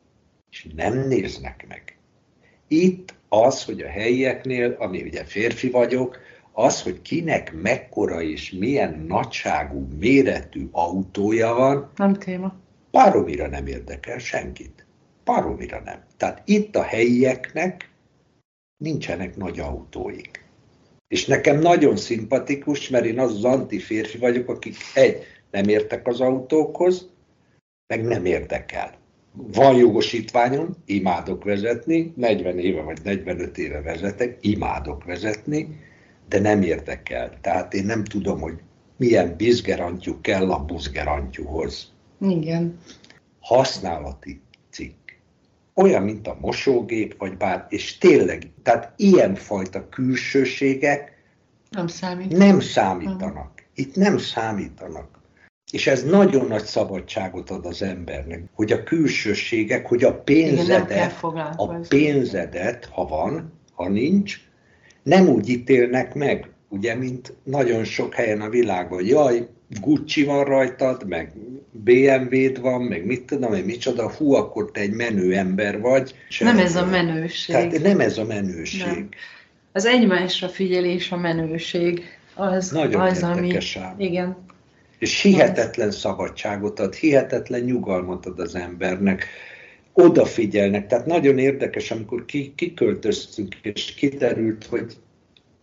[0.52, 1.98] És nem néznek meg.
[2.68, 6.20] Itt az, hogy a helyieknél, ami ugye férfi vagyok,
[6.58, 12.56] az, hogy kinek mekkora és milyen nagyságú, méretű autója van, nem téma.
[12.92, 14.86] Páromira nem érdekel senkit.
[15.24, 16.04] Páromira nem.
[16.18, 17.90] Tehát itt a helyieknek
[18.78, 20.44] nincsenek nagy autóik.
[21.08, 26.22] És nekem nagyon szimpatikus, mert én az az antiférfi vagyok, akik egy, nem értek az
[26.22, 27.10] autókhoz,
[27.88, 28.98] meg nem érdekel.
[29.32, 35.80] Van jogosítványom, imádok vezetni, 40 éve vagy 45 éve vezetek, imádok vezetni,
[36.30, 37.38] de nem érdekel.
[37.42, 38.60] Tehát én nem tudom, hogy
[38.98, 41.92] milyen bizgerantyú kell a buzgerantyúhoz.
[42.22, 42.80] Igen.
[43.40, 45.12] Használati cikk.
[45.74, 51.16] Olyan, mint a mosógép, vagy bár, és tényleg, tehát ilyenfajta külsőségek
[51.70, 52.38] nem, számít.
[52.38, 53.64] nem számítanak.
[53.74, 55.16] Itt nem számítanak.
[55.72, 61.46] És ez nagyon nagy szabadságot ad az embernek, hogy a külsőségek, hogy a pénzedet, Igen,
[61.56, 64.45] a pénzedet, ha van, ha nincs,
[65.06, 69.06] nem úgy ítélnek meg, ugye, mint nagyon sok helyen a világon.
[69.06, 69.48] Jaj,
[69.82, 71.34] Gucci van rajtad, meg
[71.72, 76.16] BMW-d van, meg mit tudom hogy micsoda, hú, akkor te egy menő ember vagy.
[76.40, 77.56] Nem ez a menőség.
[77.56, 78.86] Tehát nem ez a menőség.
[78.86, 79.10] Nem.
[79.72, 82.04] Az egymásra figyelés a menőség.
[82.34, 83.58] Az, Nagyon az, ami...
[83.76, 83.96] ám.
[83.98, 84.38] Igen.
[85.00, 89.28] És hihetetlen szabadságot ad, hihetetlen nyugalmat ad az embernek.
[89.98, 90.88] Odafigyelnek.
[90.88, 94.98] Tehát nagyon érdekes, amikor kiköltöztünk, és kiderült, hogy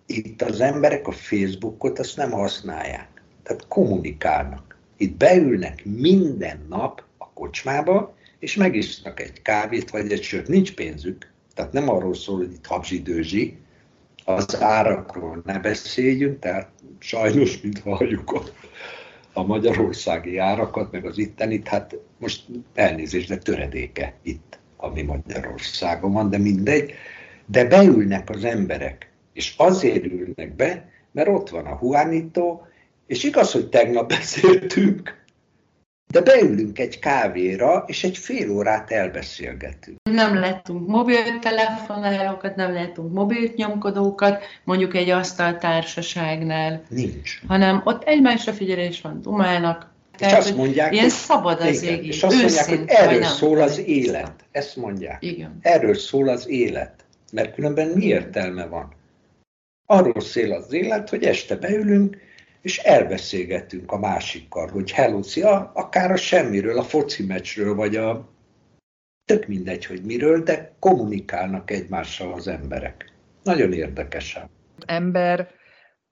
[0.07, 3.09] itt az emberek a Facebookot azt nem használják.
[3.43, 4.77] Tehát kommunikálnak.
[4.97, 10.49] Itt beülnek minden nap a kocsmába, és megisznak egy kávét vagy egy sört.
[10.49, 11.33] Nincs pénzük.
[11.55, 13.57] Tehát nem arról szól, hogy itt habzsidőzsi,
[14.25, 16.69] az árakról ne beszéljünk, tehát
[16.99, 18.33] sajnos, mint halljuk
[19.33, 26.31] a, magyarországi árakat, meg az ittenit, hát most elnézést, de töredéke itt, ami Magyarországon van,
[26.31, 26.93] de mindegy.
[27.47, 32.61] De beülnek az emberek, és azért ülnek be, mert ott van a Juanito,
[33.07, 35.22] és igaz, hogy tegnap beszéltünk,
[36.13, 39.97] de beülünk egy kávéra, és egy fél órát elbeszélgetünk.
[40.11, 46.83] Nem lettünk mobiltelefonálókat, nem lettünk mobilnyomkodókat, mondjuk egy asztaltársaságnál.
[46.89, 47.41] Nincs.
[47.47, 49.91] Hanem ott egymásra figyelés van, dumálnak.
[50.13, 53.79] És Tehát, azt mondják, ilyen szabad az igen, És azt mondják, hogy erről szól az
[53.79, 54.33] élet.
[54.51, 55.23] Ezt mondják.
[55.23, 55.59] Igen.
[55.61, 57.05] Erről szól az élet.
[57.33, 58.93] Mert különben mi értelme van?
[59.87, 62.17] Arról szél az élet, hogy este beülünk,
[62.63, 68.29] és elbeszélgetünk a másikkal, hogy hello, szia, akár a semmiről, a foci meccsről, vagy a
[69.25, 73.13] tök mindegy, hogy miről, de kommunikálnak egymással az emberek.
[73.43, 74.51] Nagyon érdekesen.
[74.87, 75.49] Ember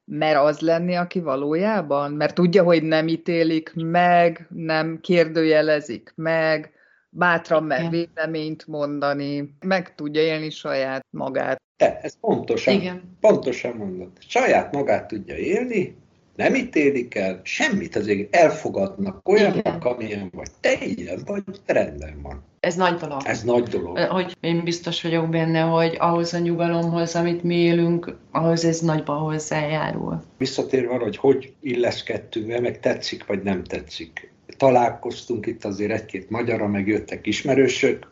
[0.04, 2.12] mer az lenni, aki valójában?
[2.12, 6.72] Mert tudja, hogy nem ítélik meg, nem kérdőjelezik meg,
[7.08, 11.62] bátran mer véleményt mondani, meg tudja élni saját magát.
[11.76, 13.16] De, ez pontosan, Igen.
[13.20, 14.10] pontosan mondod.
[14.18, 15.96] Saját magát tudja élni,
[16.40, 20.50] nem ítélik el, semmit azért elfogadnak olyanok, amilyen vagy.
[20.60, 22.44] Te ilyen vagy, rendben van.
[22.60, 23.20] Ez nagy dolog.
[23.24, 23.98] Ez nagy dolog.
[23.98, 29.18] Hogy én biztos vagyok benne, hogy ahhoz a nyugalomhoz, amit mi élünk, ahhoz ez nagyban
[29.18, 30.22] hozzájárul.
[30.38, 34.32] Visszatérve arra, hogy hogy illeszkedtünk be, meg tetszik vagy nem tetszik.
[34.56, 38.10] Találkoztunk itt azért egy-két magyarra, meg jöttek ismerősök,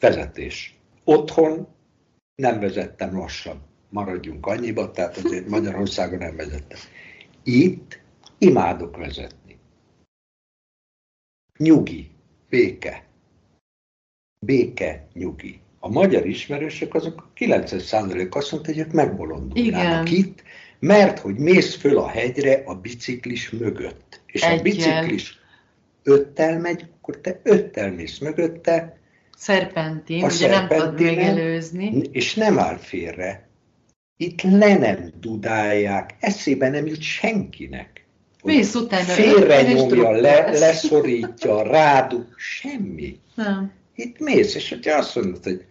[0.00, 0.78] vezetés.
[1.04, 1.68] Otthon
[2.34, 6.78] nem vezettem lassan, maradjunk annyiba, tehát azért Magyarországon nem vezettem.
[7.48, 8.00] Itt
[8.38, 9.58] imádok vezetni.
[11.58, 12.10] Nyugi,
[12.48, 13.04] béke.
[14.46, 15.60] Béke, nyugi.
[15.78, 20.42] A magyar ismerősök azok 90% azt mondta, hogy ők megbolondulnának itt,
[20.78, 24.20] mert hogy mész föl a hegyre a biciklis mögött.
[24.26, 24.58] És Egyel.
[24.58, 25.38] a biciklis
[26.02, 28.98] öttel megy, akkor te öttel mész mögötte.
[29.36, 32.02] Szerpentin, ugye nem tudod megelőzni.
[32.12, 33.47] És nem áll félre
[34.20, 38.06] itt le nem dudálják, eszébe nem jut senkinek.
[38.42, 39.02] Mész utána.
[39.04, 43.18] Félrenyomja, le, leszorítja, rádu, semmi.
[43.34, 43.72] Nem.
[43.94, 45.64] Itt mész, és hogyha azt mondod, hogy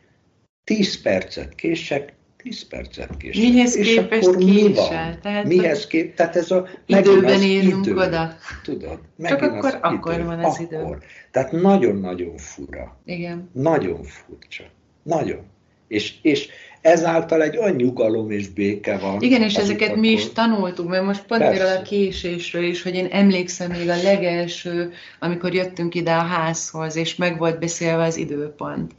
[0.64, 3.42] 10 percet kések, 10 percet kések.
[3.44, 5.20] Mihez és képest akkor mi van?
[5.22, 7.96] Tehát Mihez kép, tehát ez a időben érünk idő.
[7.96, 8.36] oda.
[8.64, 10.24] Tudod, Csak akkor, az akkor idő.
[10.24, 10.66] van az akkor.
[10.66, 10.98] idő.
[11.32, 12.98] Tehát nagyon-nagyon fura.
[13.06, 13.50] Igen.
[13.54, 14.64] Nagyon furcsa.
[15.04, 15.42] Nagyon.
[15.88, 16.50] És, és
[16.88, 19.21] ezáltal egy olyan nyugalom és béke van.
[19.21, 20.00] Igen, és ezeket akkor...
[20.00, 24.04] mi is tanultuk, mert most pont például a késésről is, hogy én emlékszem még a
[24.04, 28.91] legelső, amikor jöttünk ide a házhoz, és meg volt beszélve az időpont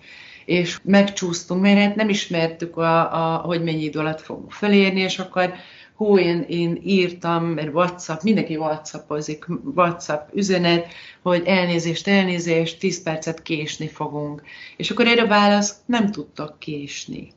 [0.44, 5.18] és megcsúsztunk, mert hát nem ismertük, a, a, hogy mennyi idő alatt fogunk felérni, és
[5.18, 5.52] akkor
[5.94, 10.86] hú, én, én írtam, mert WhatsApp, mindenki WhatsAppozik, WhatsApp üzenet,
[11.22, 14.42] hogy elnézést, elnézést, 10 percet késni fogunk.
[14.76, 17.32] És akkor erre válasz, nem tudtak késni.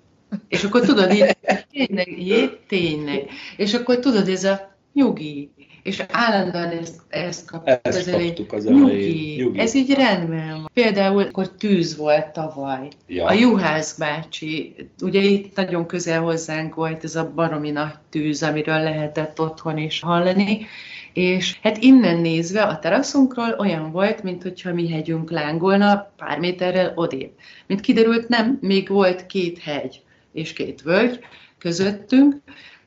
[0.48, 1.38] És akkor tudod, így,
[1.72, 3.30] tényleg, jé, tényleg.
[3.58, 5.52] És akkor tudod, ez a nyugi,
[5.84, 8.34] és állandóan ezt, ezt kaptuk Ezt az elején.
[8.50, 9.36] az Nyugi.
[9.38, 9.60] Nyugi.
[9.60, 10.70] Ez így rendben van.
[10.74, 12.88] Például, akkor tűz volt tavaly.
[13.08, 13.26] Ja.
[13.26, 18.80] A Juhász bácsi, ugye itt nagyon közel hozzánk volt ez a baromi nagy tűz, amiről
[18.84, 20.66] lehetett otthon is hallani,
[21.14, 26.92] és hát innen nézve a teraszunkról olyan volt, mint hogyha mi hegyünk lángolna pár méterrel
[26.96, 27.32] odébb.
[27.68, 30.02] Mint kiderült, nem, még volt két hegy
[30.34, 31.20] és két völgy
[31.58, 32.36] közöttünk,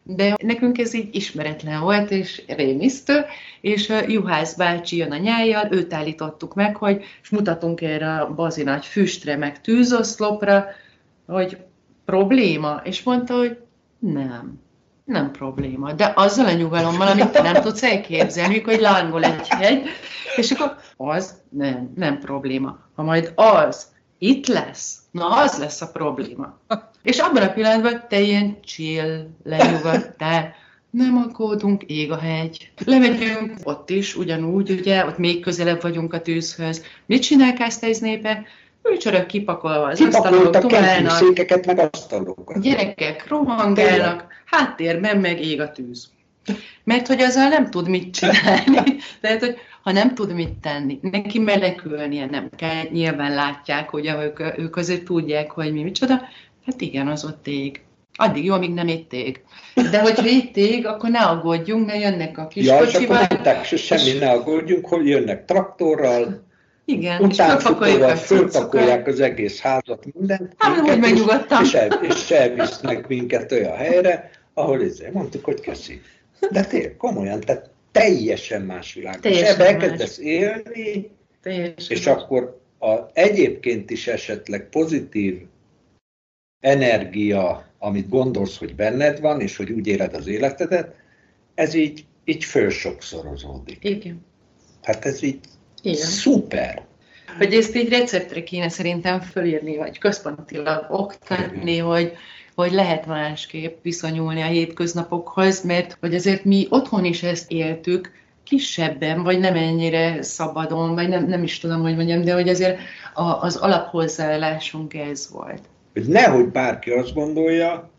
[0.03, 3.25] de nekünk ez így ismeretlen volt, és rémisztő,
[3.61, 8.63] és Juhász bácsi jön a nyájjal, őt állítottuk meg, hogy, és mutatunk erre a bazi
[8.63, 10.67] nagy füstre, meg tűzoszlopra,
[11.27, 11.57] hogy
[12.05, 13.59] probléma, és mondta, hogy
[13.99, 14.61] nem,
[15.05, 19.83] nem probléma, de azzal a nyugalommal, amit te nem tudsz elképzelni, hogy lángol egy hegy,
[20.37, 22.79] és akkor az nem, nem probléma.
[22.95, 23.87] Ha majd az
[24.19, 26.59] itt lesz, na az lesz a probléma.
[27.03, 30.55] És abban a pillanatban te ilyen chill, lenyugodtál,
[30.91, 32.71] nem aggódunk, ég a hegy.
[32.85, 36.85] Lemegyünk ott is, ugyanúgy, ugye, ott még közelebb vagyunk a tűzhöz.
[37.07, 38.47] Mit csinál Kásztályz népe?
[38.83, 40.71] Őcsörök kipakolva az asztalok,
[41.09, 42.63] székeket, meg asztalokat.
[42.63, 46.09] gyerekek rohangálnak, háttérben meg ég a tűz.
[46.85, 48.97] Mert hogy azzal nem tud mit csinálni.
[49.21, 54.59] Tehát, hogy ha nem tud mit tenni, neki menekülnie nem kell, nyilván látják, hogy ők,
[54.59, 56.15] ők azért tudják, hogy mi micsoda,
[56.67, 57.83] hát igen, az ott ég.
[58.17, 59.45] Addig jó, amíg nem itt ég.
[59.91, 63.27] De hogyha itt ég, akkor ne aggódjunk, mert jönnek a kis Ja, akkor kocsival.
[63.31, 66.43] mondták, se semmi ne aggódjunk, hogy jönnek traktorral,
[66.85, 68.19] Igen, és cuccokat.
[68.19, 70.55] fölpakolják az egész házat, mindent.
[70.59, 71.63] Hát, minket, úgy megnyugodtam.
[71.63, 76.01] És, el, és elvisznek minket olyan helyre, ahol ezért mondtuk, hogy köszi.
[76.51, 79.21] De tényleg, komolyan, tehát teljesen más világ.
[79.21, 79.73] Teljesen és ebbe más.
[79.73, 81.11] elkezdesz élni,
[81.43, 81.97] Teljesen.
[81.97, 85.43] és akkor a, egyébként is esetleg pozitív
[86.61, 90.95] energia, amit gondolsz, hogy benned van, és hogy úgy éled az életedet,
[91.55, 93.85] ez így, így fölsokszorozódik.
[93.85, 94.25] Igen.
[94.83, 95.41] Hát ez így
[95.83, 95.97] Igen.
[95.97, 96.85] szuper.
[97.39, 102.13] Hogy ezt így receptre kéne szerintem fölírni, vagy központilag oktatni, hogy,
[102.55, 108.11] hogy lehet másképp viszonyulni a hétköznapokhoz, mert hogy azért mi otthon is ezt éltük,
[108.45, 112.79] kisebben, vagy nem ennyire szabadon, vagy nem, nem is tudom, hogy mondjam, de hogy azért
[113.15, 115.61] a, az alaphozzáállásunk ez volt.
[115.93, 117.91] hogy nehogy bárki azt gondolja,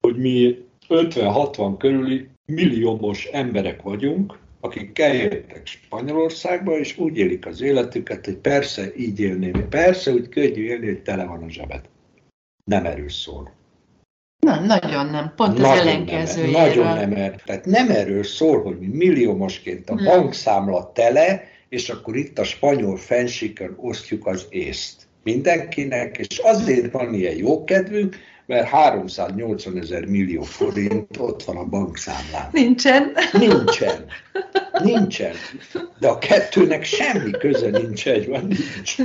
[0.00, 8.24] hogy mi 50-60 körüli milliómos emberek vagyunk, akik eljöttek Spanyolországba, és úgy élik az életüket,
[8.24, 11.88] hogy persze így élni, persze úgy könnyű élni, hogy tele van a zsebed.
[12.64, 13.50] Nem erről szól.
[14.46, 15.32] Nem, nagyon nem.
[15.36, 16.52] Pont az Nagyon ellenkezőjéről.
[16.52, 20.04] Nem, nagyon nem er, Tehát nem erről szól, hogy mi milliómosként a Nem.
[20.04, 27.14] bankszámla tele, és akkor itt a spanyol fensikön osztjuk az észt mindenkinek, és azért van
[27.14, 32.48] ilyen jó kedvünk, mert 380 ezer millió forint ott van a bankszámlán.
[32.52, 33.12] Nincsen.
[33.32, 34.04] Nincsen.
[34.82, 35.34] Nincsen.
[35.98, 38.96] De a kettőnek semmi köze nincs egy van, nincs.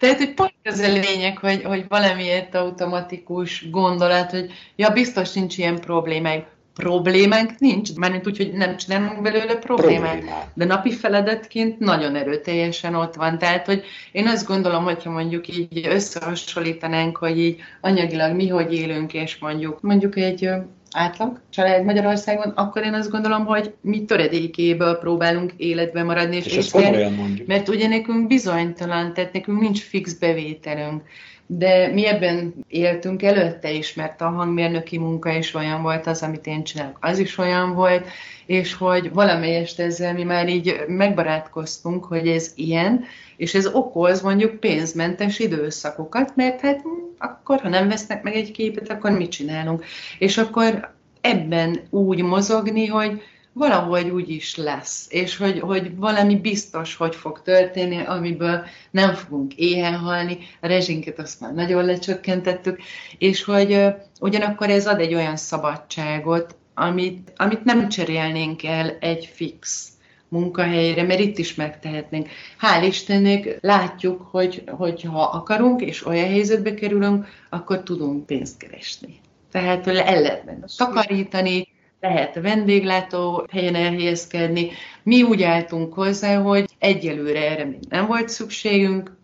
[0.00, 5.58] Tehát, hogy pont az a lényeg, hogy, hogy valamiért automatikus gondolat, hogy ja, biztos nincs
[5.58, 6.46] ilyen problémánk.
[6.78, 10.10] Problémánk nincs, mármint úgy, hogy nem csinálunk belőle problémát.
[10.10, 10.50] Problémát.
[10.54, 13.38] De napi feladatként nagyon erőteljesen ott van.
[13.38, 19.14] Tehát, hogy én azt gondolom, hogyha mondjuk így összehasonlítanánk, hogy így anyagilag mi hogy élünk,
[19.14, 20.50] és mondjuk, mondjuk egy
[20.90, 26.56] átlag család Magyarországon, akkor én azt gondolom, hogy mi töredékéből próbálunk életben maradni, és, És
[26.56, 27.46] ezt komolyan mondjuk.
[27.46, 31.02] Mert ugye nekünk bizonytalan, tehát nekünk nincs fix bevételünk.
[31.50, 36.46] De mi ebben éltünk előtte is, mert a hangmérnöki munka is olyan volt, az, amit
[36.46, 38.06] én csinálok, az is olyan volt,
[38.46, 43.04] és hogy valamelyest ezzel mi már így megbarátkoztunk, hogy ez ilyen,
[43.36, 48.50] és ez okoz mondjuk pénzmentes időszakokat, mert hát hm, akkor, ha nem vesznek meg egy
[48.50, 49.84] képet, akkor mit csinálunk?
[50.18, 53.22] És akkor ebben úgy mozogni, hogy
[53.58, 59.54] valahogy úgy is lesz, és hogy, hogy valami biztos, hogy fog történni, amiből nem fogunk
[59.54, 62.80] éhen halni, a rezsinket azt már nagyon lecsökkentettük,
[63.18, 63.86] és hogy
[64.20, 69.88] ugyanakkor ez ad egy olyan szabadságot, amit, amit nem cserélnénk el egy fix
[70.28, 72.28] munkahelyre, mert itt is megtehetnénk.
[72.60, 79.20] Hál' Istennek látjuk, hogy, hogy ha akarunk, és olyan helyzetbe kerülünk, akkor tudunk pénzt keresni.
[79.50, 81.68] Tehát el lehet benne takarítani,
[82.00, 84.70] lehet vendéglátó helyen elhelyezkedni.
[85.02, 89.16] Mi úgy álltunk hozzá, hogy egyelőre erre még nem volt szükségünk,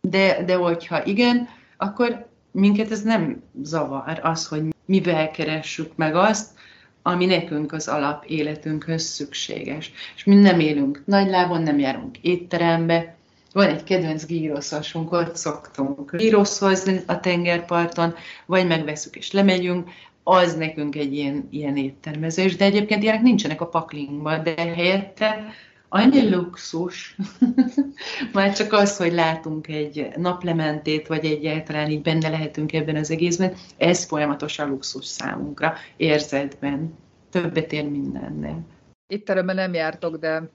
[0.00, 6.50] de, de hogyha igen, akkor minket ez nem zavar az, hogy mivel keressük meg azt,
[7.02, 9.92] ami nekünk az alap életünkhöz szükséges.
[10.16, 13.16] És mi nem élünk nagy lábon, nem járunk étterembe,
[13.52, 18.14] van egy kedvenc gíroszasunk, ott szoktunk gíroszozni a tengerparton,
[18.46, 19.90] vagy megveszük és lemegyünk,
[20.30, 25.44] az nekünk egy ilyen, ilyen éttermezés, de egyébként ilyenek nincsenek a paklingban, de helyette
[25.88, 27.16] annyi luxus,
[28.32, 33.54] már csak az, hogy látunk egy naplementét, vagy egyáltalán így benne lehetünk ebben az egészben,
[33.76, 36.94] ez folyamatosan luxus számunkra, érzetben.
[37.30, 38.60] Többet ér mindennél.
[39.06, 40.50] Itt nem jártok, de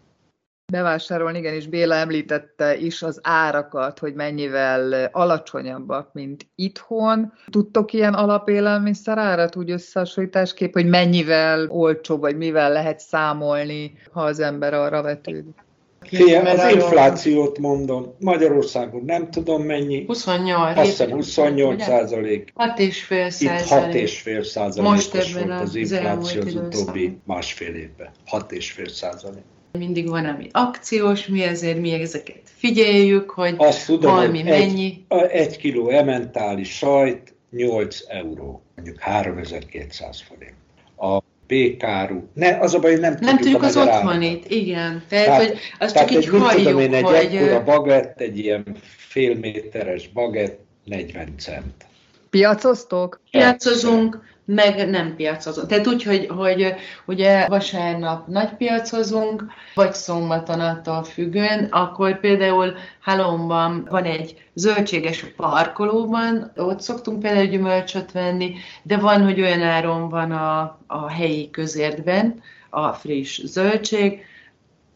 [0.74, 7.34] bevásárolni, igenis Béla említette is az árakat, hogy mennyivel alacsonyabbak, mint itthon.
[7.50, 14.40] Tudtok ilyen alapélelmiszer árat úgy összehasonlításképp, hogy mennyivel olcsóbb, vagy mivel lehet számolni, ha az
[14.40, 15.64] ember arra vetődik?
[16.02, 20.04] Fia, az inflációt mondom, Magyarországon nem tudom mennyi.
[20.06, 20.78] 28.
[20.78, 22.54] Azt hiszem 28 százalék.
[22.56, 24.02] 6,5 százalék.
[24.02, 28.10] Itt 6,5 százalékos volt az infláció az utóbbi másfél évben.
[28.32, 29.44] 6,5 százalék.
[29.78, 35.06] Mindig van, ami akciós, mi ezért mi ezeket figyeljük, hogy Azt tudom, valami hogy mennyi.
[35.08, 40.54] Egy, egy kiló ementális sajt 8 euró, mondjuk 3200 forint.
[40.98, 42.30] A békáru.
[42.34, 45.04] Ne, az a baj, nem, nem tudjuk, tudjuk az otthonit, igen.
[45.10, 47.16] Tehát, tehát, hogy azt tehát csak így halljuk, tudom én, egy hogy...
[47.16, 51.86] ekkora bagett, egy ilyen fél méteres bagett, 40 cent.
[52.30, 53.22] Piacoztok?
[53.32, 55.68] Piacozunk, meg nem piacozunk.
[55.68, 56.74] Tehát úgy, hogy, hogy
[57.06, 66.52] ugye vasárnap nagy piacozunk, vagy szombaton attól függően, akkor például Halomban van egy zöldséges parkolóban,
[66.56, 72.42] ott szoktunk például gyümölcsöt venni, de van, hogy olyan áron van a, a helyi közértben
[72.70, 74.26] a friss zöldség,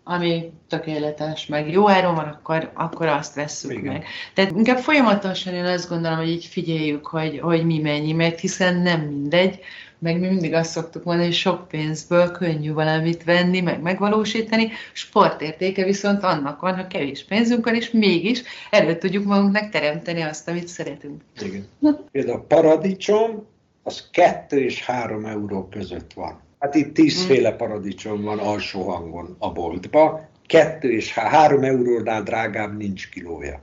[0.07, 3.83] ami tökéletes, meg jó áron van, akkor, akkor azt vesszük Igen.
[3.83, 4.05] meg.
[4.33, 8.75] Tehát inkább folyamatosan én azt gondolom, hogy így figyeljük, hogy, hogy mi mennyi, mert hiszen
[8.75, 9.59] nem mindegy,
[9.99, 15.83] meg mi mindig azt szoktuk mondani, hogy sok pénzből könnyű valamit venni, meg megvalósítani, sportértéke
[15.83, 20.67] viszont annak van, ha kevés pénzünk van, és mégis elő tudjuk magunknak teremteni azt, amit
[20.67, 21.21] szeretünk.
[21.41, 21.67] Igen.
[22.11, 23.45] Például a paradicsom,
[23.83, 26.45] az 2 és 3 euró között van.
[26.59, 33.09] Hát itt tízféle paradicsom van alsó hangon a boltba, kettő és három eurónál drágább nincs
[33.09, 33.61] kilója.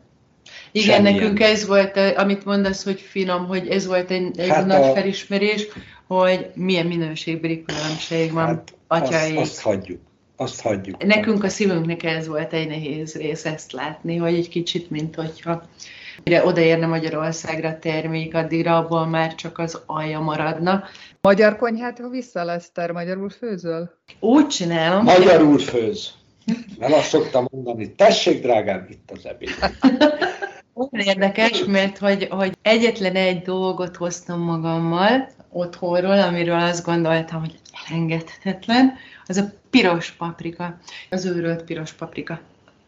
[0.73, 1.15] Igen, Semmilyen.
[1.15, 4.93] nekünk ez volt, amit mondasz, hogy finom, hogy ez volt egy, egy hát nagy a...
[4.93, 5.67] felismerés,
[6.07, 9.37] hogy milyen minőségbeli különbség van hát atyai.
[9.37, 10.01] Azt, azt hagyjuk.
[10.37, 11.05] Azt hagyjuk.
[11.05, 15.63] Nekünk a szívünknek ez volt egy nehéz rész ezt látni, hogy egy kicsit, mint hogyha
[16.23, 20.85] mire odaérne Magyarországra a termék, addigra abból már csak az alja maradna.
[21.21, 23.91] Magyar konyhát, ha vissza Leszter, magyarul főzöl?
[24.21, 25.05] Úgy csinálom.
[25.05, 26.11] Magyarul főz.
[26.79, 29.51] Mert azt szoktam mondani, tessék drágám, itt az ebéd.
[30.75, 37.55] Olyan érdekes, mert hogy, hogy egyetlen egy dolgot hoztam magammal otthonról, amiről azt gondoltam, hogy
[37.89, 38.95] elengedhetetlen,
[39.27, 40.79] az a piros paprika,
[41.11, 42.41] az őrölt piros paprika.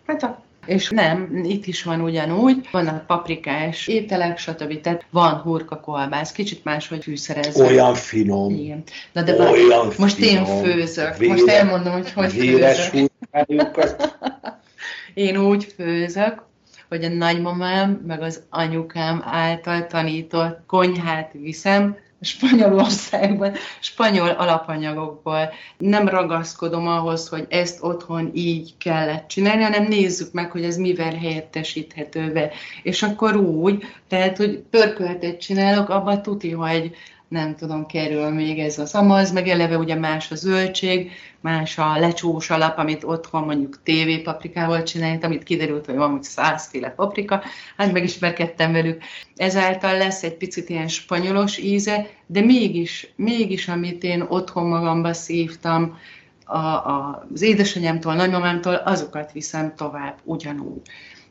[0.06, 4.80] Hát a és nem, itt is van ugyanúgy, vannak paprikás ételek, stb.
[4.80, 7.66] Tehát van hurka kolbász, kicsit máshogy fűszerezve.
[7.66, 8.54] Olyan finom.
[8.54, 8.82] Igen.
[9.12, 10.44] Na de Olyan most finom.
[10.44, 11.16] én főzök.
[11.16, 13.10] Véres, most elmondom, hogy hogy főzök.
[15.14, 16.42] én úgy főzök,
[16.88, 25.52] hogy a nagymamám meg az anyukám által tanított konyhát viszem, Spanyolországban, spanyol alapanyagokból.
[25.78, 31.14] Nem ragaszkodom ahhoz, hogy ezt otthon így kellett csinálni, hanem nézzük meg, hogy ez mivel
[31.14, 32.50] helyettesíthető be.
[32.82, 36.96] És akkor úgy, tehát, hogy pörköltet csinálok, abban tuti, hogy
[37.28, 41.10] nem tudom, kerül még ez az amaz, meg eleve ugye más a zöldség,
[41.40, 46.22] más a lecsós alap, amit otthon mondjuk TV paprikával csinálják, amit kiderült, hogy van úgy
[46.22, 47.42] százféle paprika,
[47.76, 49.02] hát megismerkedtem velük.
[49.36, 55.98] Ezáltal lesz egy picit ilyen spanyolos íze, de mégis, mégis amit én otthon magamba szívtam,
[56.46, 60.80] a, a, az édesanyámtól, nagymamámtól, azokat viszem tovább ugyanúgy.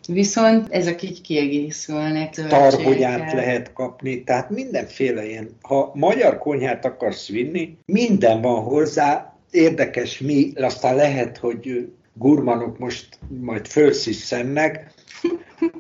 [0.08, 2.34] Viszont ezek így kiegészülnek.
[2.34, 5.50] Tarhonyát lehet kapni, tehát mindenféle ilyen.
[5.62, 13.20] Ha magyar konyhát akarsz vinni, minden van hozzá, érdekes mi, aztán lehet, hogy gurmanok most
[13.28, 14.94] majd fölsziszennek,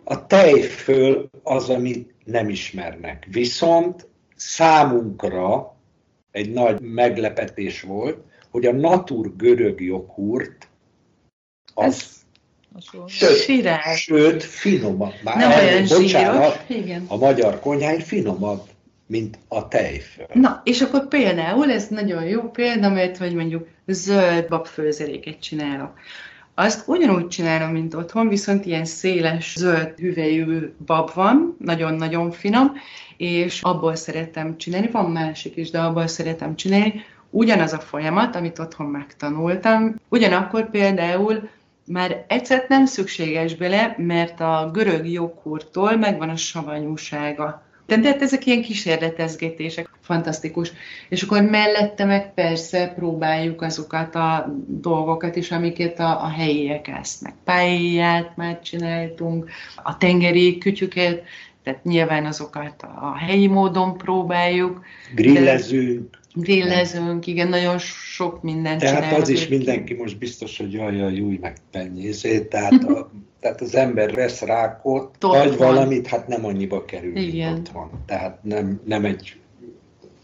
[0.03, 3.27] a tejföl az, amit nem ismernek.
[3.31, 5.75] Viszont számunkra
[6.31, 8.17] egy nagy meglepetés volt,
[8.51, 10.67] hogy a natur görög joghurt
[11.73, 12.24] az Ez
[13.07, 15.13] Sőt, sőt finomabb.
[15.23, 16.83] Már nem olyan bocsánat, zsíros.
[16.83, 17.05] Igen.
[17.07, 18.61] a magyar konyhány finomabb,
[19.07, 20.25] mint a tejföl.
[20.33, 25.93] Na, és akkor például, ez nagyon jó példa, mert hogy mondjuk zöld babfőzeléket csinálok.
[26.53, 32.71] Azt ugyanúgy csinálom, mint otthon, viszont ilyen széles, zöld hüvelyű bab van, nagyon-nagyon finom,
[33.17, 38.59] és abból szeretem csinálni, van másik is, de abból szeretem csinálni, ugyanaz a folyamat, amit
[38.59, 39.95] otthon megtanultam.
[40.09, 41.49] Ugyanakkor például
[41.87, 47.63] már egyszer nem szükséges bele, mert a görög joghurtól megvan a savanyúsága.
[47.85, 50.71] Tehát ezek ilyen kísérletezgetések, fantasztikus.
[51.09, 57.33] És akkor mellette meg persze próbáljuk azokat a dolgokat is, amiket a, a helyiek esznek.
[57.43, 59.49] Pályát már csináltunk,
[59.83, 61.23] a tengeri kütyüket,
[61.63, 64.85] tehát nyilván azokat a helyi módon próbáljuk.
[65.15, 66.17] Grillezünk.
[66.35, 69.21] Grillezünk, igen, nagyon sok mindent Tehát csinálunk.
[69.21, 73.11] az is mindenki most biztos, hogy jaj, jaj, júj, meg pennyészét, tehát, a,
[73.41, 75.57] tehát az ember vesz rákot, vagy van.
[75.57, 77.53] valamit, hát nem annyiba kerül, Igen.
[77.53, 77.89] mint otthon.
[78.05, 79.35] Tehát nem, nem egy,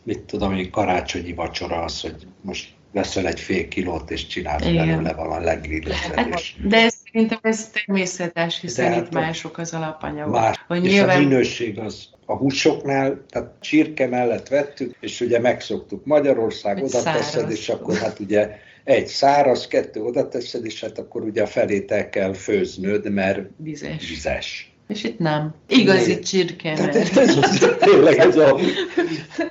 [0.03, 4.87] mit tudom én, karácsonyi vacsora az, hogy most veszel egy fél kilót, és csinálsz Igen.
[4.87, 9.73] belőle valami legrillezed, Hát, és de ez szerintem ez természetes, hiszen itt hát mások az
[9.73, 10.33] alapanyagok.
[10.33, 10.63] más.
[10.67, 16.05] Hogy és nyilván- a minőség az a húsoknál, tehát csirke mellett vettük, és ugye megszoktuk
[16.05, 18.49] Magyarország, Hogy oda teszed, és akkor hát ugye
[18.83, 23.39] egy száraz, kettő oda teszed, és hát akkor ugye a felét el kell főznöd, mert
[23.57, 24.09] Vizes.
[24.09, 24.71] vizes.
[24.87, 25.53] És itt nem.
[25.67, 26.25] Igazi Miért?
[26.25, 26.73] csirke.
[26.73, 28.59] Tehát ez az, tényleg ez a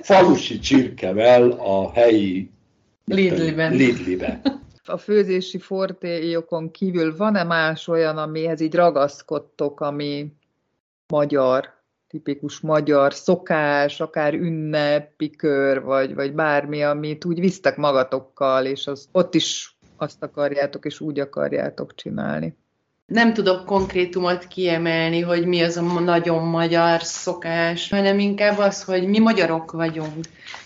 [0.00, 2.50] falusi csirkevel a helyi
[3.04, 3.72] Lidliben.
[3.72, 4.40] Lidliben.
[4.84, 10.32] A főzési fortéjokon kívül van-e más olyan, amihez így ragaszkodtok, ami
[11.08, 11.78] magyar,
[12.08, 19.08] tipikus magyar szokás, akár ünnepi kör, vagy, vagy bármi, amit úgy visztek magatokkal, és az,
[19.12, 22.56] ott is azt akarjátok, és úgy akarjátok csinálni.
[23.10, 29.08] Nem tudok konkrétumot kiemelni, hogy mi az a nagyon magyar szokás, hanem inkább az, hogy
[29.08, 30.24] mi magyarok vagyunk.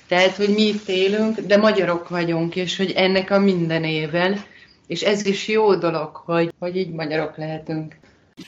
[0.08, 4.44] Tehát, hogy mi itt élünk, de magyarok vagyunk, és hogy ennek a mindenével,
[4.86, 7.96] és ez is jó dolog, hogy, hogy így magyarok lehetünk.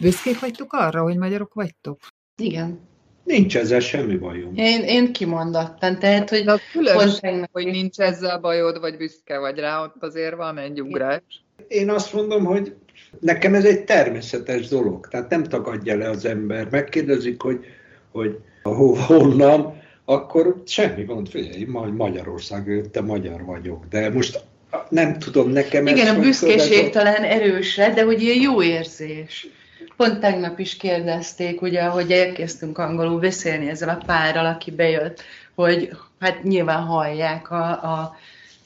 [0.01, 1.99] Büszkék vagytok arra, hogy magyarok vagytok?
[2.37, 2.81] Igen.
[3.25, 4.59] Nincs ezzel semmi bajunk.
[4.59, 9.83] Én, én kimondottan, tehát, hogy pont tegnap, hogy nincs ezzel bajod, vagy büszke vagy rá,
[9.83, 11.45] ott azért van egy ugrás.
[11.69, 12.75] Én azt mondom, hogy
[13.21, 16.69] nekem ez egy természetes dolog, tehát nem tagadja le az ember.
[16.71, 17.64] Megkérdezik, hogy,
[18.12, 24.45] hogy ho- honnan, akkor semmi gond, figyelj, majd Magyarország, te magyar vagyok, de most
[24.89, 25.87] nem tudom, nekem.
[25.87, 29.49] Igen, a hogy büszkeség ez a- talán erősre, de hogy ilyen jó érzés.
[29.97, 35.23] Pont tegnap is kérdezték, ugye, hogy elkezdtünk angolul beszélni ezzel a párral, aki bejött,
[35.55, 35.91] hogy
[36.21, 38.17] hát nyilván hallják a, a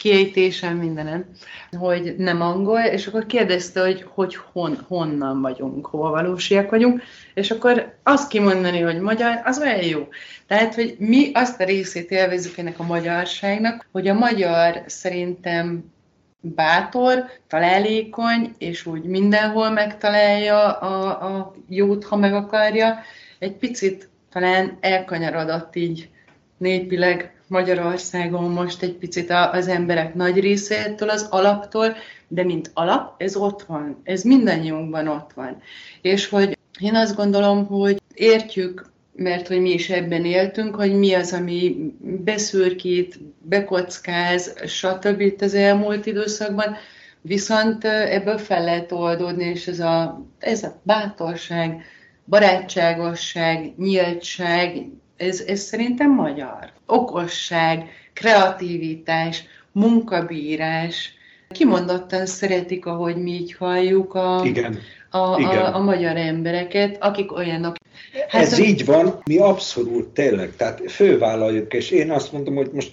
[0.01, 1.26] kiejtésen mindenen,
[1.78, 7.03] hogy nem angol, és akkor kérdezte, hogy, hogy hon, honnan vagyunk, hol valósiak vagyunk,
[7.34, 10.09] és akkor azt kimondani, hogy magyar, az olyan jó.
[10.46, 15.92] Tehát, hogy mi azt a részét élvezzük ennek a magyarságnak, hogy a magyar szerintem
[16.40, 22.98] bátor, találékony, és úgy mindenhol megtalálja a, a jót, ha meg akarja.
[23.38, 26.09] Egy picit talán elkanyarodott így
[26.57, 31.96] népileg Magyarországon most egy picit az emberek nagy részétől, az alaptól,
[32.28, 35.62] de mint alap, ez ott van, ez mindannyiunkban ott van.
[36.01, 41.14] És hogy én azt gondolom, hogy értjük, mert hogy mi is ebben éltünk, hogy mi
[41.14, 45.20] az, ami beszürkít, bekockáz, stb.
[45.20, 46.76] itt az elmúlt időszakban,
[47.20, 51.82] viszont ebből fel lehet oldódni, és ez a, ez a bátorság,
[52.24, 54.86] barátságosság, nyíltság,
[55.20, 56.72] ez, ez szerintem magyar.
[56.86, 61.14] Okosság, kreativitás, munkabírás.
[61.48, 64.78] Kimondottan szeretik, ahogy mi így halljuk a, Igen,
[65.10, 65.58] a, igen.
[65.58, 67.76] a, a magyar embereket, akik olyanok.
[68.28, 72.70] hát ez a- így van, mi abszolút tényleg, tehát fővállaljuk, és én azt mondom, hogy
[72.72, 72.92] most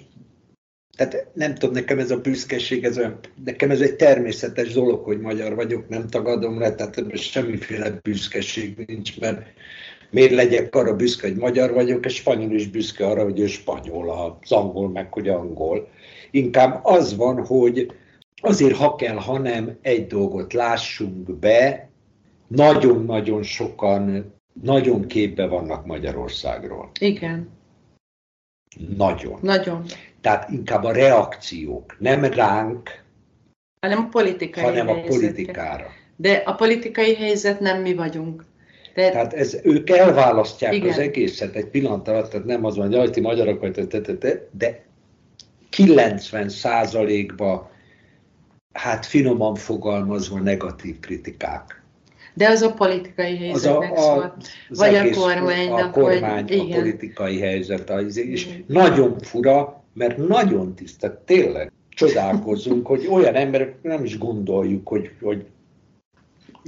[0.95, 5.19] tehát nem tudom, nekem ez a büszkeség, ez olyan, nekem ez egy természetes dolog, hogy
[5.19, 9.45] magyar vagyok, nem tagadom le, tehát semmiféle büszkeség nincs, mert
[10.10, 14.38] miért legyek arra büszke, hogy magyar vagyok, és spanyol is büszke arra, hogy ő spanyol,
[14.41, 15.89] az angol meg, hogy angol.
[16.32, 17.91] Inkább az van, hogy
[18.41, 21.89] azért ha kell, ha nem, egy dolgot lássunk be,
[22.47, 26.89] nagyon-nagyon sokan nagyon képbe vannak Magyarországról.
[26.99, 27.49] Igen,
[28.97, 29.39] Nagyon.
[29.41, 29.84] nagyon.
[30.22, 33.05] Tehát inkább a reakciók, nem ránk,
[33.80, 35.88] Hanem a politikai hanem a politikára.
[36.16, 38.45] De a politikai helyzet nem mi vagyunk.
[38.98, 40.89] Tehát, Tehát ez, ők elválasztják Igen.
[40.89, 44.86] az egészet egy pillanat alatt, tehát nem az van, hogy jaj, ti magyarok te, de
[45.70, 47.68] 90 százalékban,
[48.74, 51.84] hát finoman fogalmazva negatív kritikák.
[52.34, 54.36] de az a politikai Az a, helyzetnek a, szól.
[54.70, 56.80] Vagy a egész- kormánynak, a kormány, vagy- a igen.
[56.80, 58.64] politikai helyzet, az, és Igen.
[58.68, 65.45] nagyon fura, mert nagyon tiszta, tényleg csodálkozunk, hogy olyan emberek nem is gondoljuk, hogy, hogy,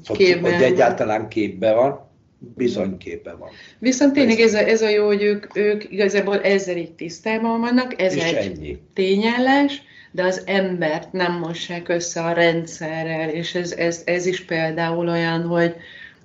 [0.05, 2.07] hogy, hogy egyáltalán képben van,
[2.39, 3.49] bizonyképe van.
[3.79, 8.01] Viszont tényleg ez a, ez a jó, hogy ők, ők igazából ezzel itt tisztában vannak,
[8.01, 8.77] ez És egy ennyi.
[8.93, 9.81] tényállás,
[10.11, 15.41] de az embert nem mossák össze a rendszerrel, és ez, ez, ez is például olyan,
[15.41, 15.75] hogy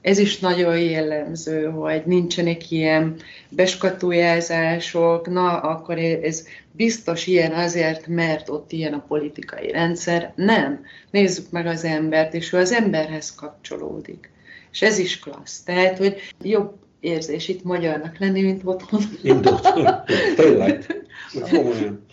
[0.01, 3.17] ez is nagyon jellemző, hogy nincsenek ilyen
[3.49, 10.33] beskatujázások, na akkor ez biztos ilyen azért, mert ott ilyen a politikai rendszer.
[10.37, 10.85] Nem.
[11.11, 14.33] Nézzük meg az embert, és ő az emberhez kapcsolódik.
[14.75, 15.63] És ez is klassz.
[15.63, 19.03] Tehát, hogy jobb érzés itt magyarnak lenni, mint otthon.
[19.25, 19.89] Otthon.
[20.37, 21.07] Tényleg.
[21.51, 22.05] Komolyan.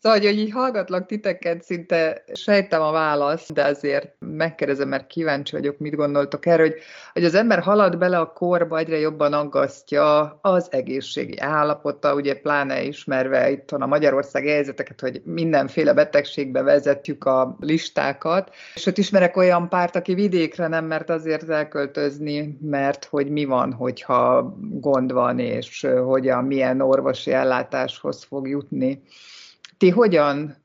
[0.00, 5.78] Szóval, hogy így hallgatlak titeket, szinte sejtem a választ, de azért megkérdezem, mert kíváncsi vagyok,
[5.78, 6.78] mit gondoltok erről, hogy,
[7.12, 12.82] hogy az ember halad bele a korba, egyre jobban aggasztja az egészségi állapota, ugye pláne
[12.82, 18.54] ismerve itt a Magyarország helyzeteket, hogy mindenféle betegségbe vezetjük a listákat,
[18.86, 24.54] ott ismerek olyan párt, aki vidékre nem mert azért elköltözni, mert hogy mi van, hogyha
[24.70, 29.02] gond van, és hogyan, milyen orvosi ellátáshoz fog jutni.
[29.78, 30.56] Ti hogyan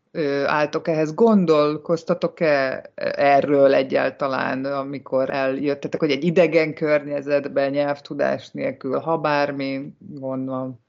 [0.45, 1.14] álltok ehhez?
[1.14, 2.84] Gondolkoztatok-e
[3.16, 10.82] erről egyáltalán, amikor eljöttetek, hogy egy idegen környezetben nyelvtudás nélkül, ha bármi gond van?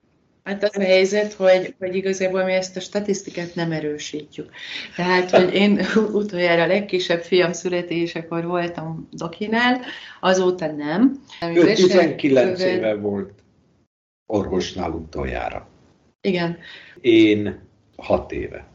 [0.44, 4.50] Hát az a helyzet, hogy, hogy igazából mi ezt a statisztikát nem erősítjük.
[4.96, 5.80] Tehát, hogy én
[6.12, 9.80] utoljára a legkisebb fiam születésekor voltam dokinál,
[10.20, 11.20] azóta nem.
[11.54, 13.32] Ő 19 éve volt
[14.26, 15.68] orvosnál utoljára.
[16.20, 16.58] Igen.
[17.00, 17.60] Én
[18.04, 18.66] hat éve.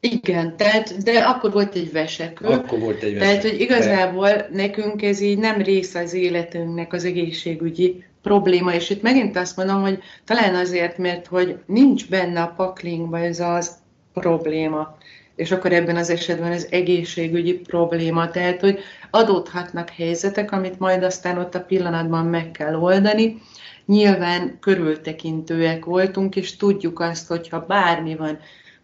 [0.00, 2.46] Igen, tehát, de akkor volt egy vesekő.
[2.46, 3.18] Akkor volt egy vesekő.
[3.18, 4.48] Tehát, hogy igazából de...
[4.52, 9.80] nekünk ez így nem része az életünknek az egészségügyi probléma, és itt megint azt mondom,
[9.80, 13.76] hogy talán azért, mert hogy nincs benne a paklingban ez az
[14.12, 14.96] probléma,
[15.36, 18.78] és akkor ebben az esetben az egészségügyi probléma, tehát, hogy
[19.10, 23.42] adódhatnak helyzetek, amit majd aztán ott a pillanatban meg kell oldani.
[23.86, 28.38] Nyilván körültekintőek voltunk, és tudjuk azt, hogyha bármi van,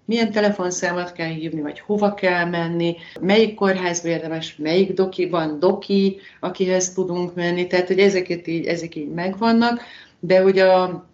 [0.04, 6.92] milyen telefonszámot kell hívni, vagy hova kell menni, melyik kórházba érdemes, melyik dokiban doki, akihez
[6.92, 9.80] tudunk menni, tehát hogy ezeket így, ezek így megvannak,
[10.20, 11.06] de hogy a,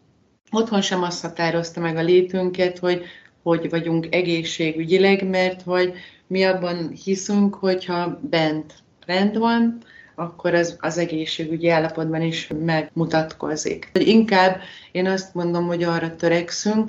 [0.51, 3.05] otthon sem azt határozta meg a létünket, hogy
[3.43, 5.93] hogy vagyunk egészségügyileg, mert hogy
[6.27, 8.75] mi abban hiszünk, hogyha bent
[9.07, 9.79] rend van,
[10.15, 13.91] akkor az, az egészségügyi állapotban is megmutatkozik.
[13.93, 14.61] Inkább
[14.93, 16.89] én azt mondom, hogy arra törekszünk,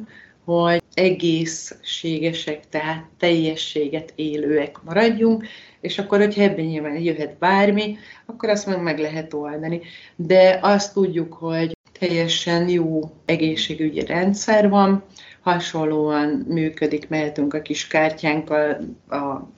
[0.56, 5.46] hogy egészségesek, tehát teljességet élőek maradjunk,
[5.82, 9.82] és akkor, hogyha ebben nyilván jöhet bármi, akkor azt meg, meg lehet oldani.
[10.16, 15.04] De azt tudjuk, hogy teljesen jó egészségügyi rendszer van,
[15.42, 18.78] hasonlóan működik, mehetünk a kis kártyánkkal
[19.10, 19.50] a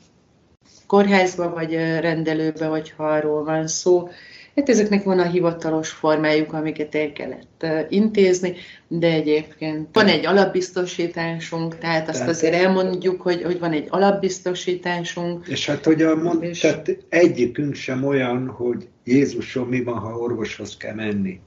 [0.87, 4.09] kórházba, vagy rendelőbe, vagy ha arról van szó,
[4.55, 8.53] Hát ezeknek van a hivatalos formájuk, amiket el kellett intézni,
[8.87, 15.47] de egyébként van egy alapbiztosításunk, tehát azt tehát azért elmondjuk, hogy, hogy van egy alapbiztosításunk.
[15.47, 16.59] És hát, hogy a mond, és...
[16.59, 21.39] tehát egyikünk sem olyan, hogy Jézusom, mi van, ha orvoshoz kell menni.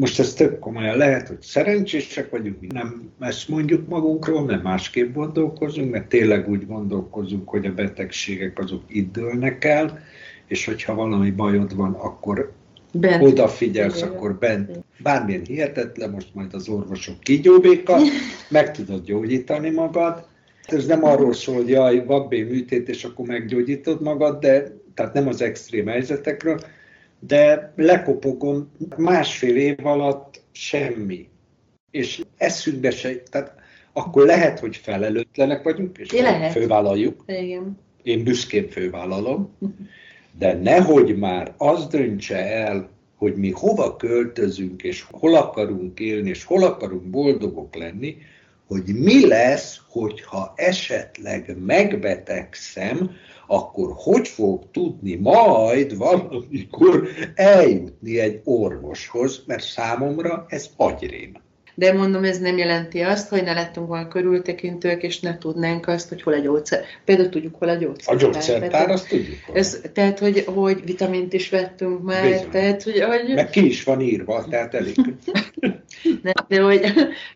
[0.00, 5.90] Most ez tök komolyan lehet, hogy szerencsések vagyunk, nem ezt mondjuk magunkról, nem másképp gondolkozunk,
[5.90, 10.00] mert tényleg úgy gondolkozunk, hogy a betegségek azok itt dőlnek el,
[10.46, 12.52] és hogyha valami bajod van, akkor
[12.92, 13.22] bent.
[13.22, 14.08] odafigyelsz, Igen.
[14.08, 14.70] akkor bent.
[15.02, 17.98] Bármilyen hihetetlen, most majd az orvosok kigyóbéka,
[18.48, 20.26] meg tudod gyógyítani magad.
[20.62, 25.28] Ez nem arról szól, hogy jaj, vabbé műtét, és akkor meggyógyítod magad, de tehát nem
[25.28, 26.60] az extrém helyzetekről,
[27.18, 31.28] de lekopogom másfél év alatt semmi.
[31.90, 33.54] És eszünkbe se, tehát
[33.92, 36.52] akkor lehet, hogy felelőtlenek vagyunk, és lehet.
[36.52, 37.24] fővállaljuk.
[37.26, 37.78] Igen.
[38.02, 39.56] Én büszkén fővállalom,
[40.38, 46.44] de nehogy már az döntse el, hogy mi hova költözünk, és hol akarunk élni, és
[46.44, 48.16] hol akarunk boldogok lenni,
[48.66, 53.10] hogy mi lesz, hogyha esetleg megbetegszem,
[53.46, 61.44] akkor hogy fog tudni majd valamikor eljutni egy orvoshoz, mert számomra ez agyrém
[61.78, 66.08] de mondom, ez nem jelenti azt, hogy ne lettünk volna körültekintőek, és ne tudnánk azt,
[66.08, 66.84] hogy hol a gyógyszer.
[67.04, 68.14] Például tudjuk, hol a gyógyszer.
[68.14, 69.38] A gyógyszertár, azt tudjuk.
[69.52, 72.50] Ez, tehát, hogy, hogy vitamint is vettünk már, Bizony.
[72.50, 73.34] tehát, hogy, hogy...
[73.34, 74.94] Meg ki is van írva, tehát elég.
[76.22, 76.80] nem, de hogy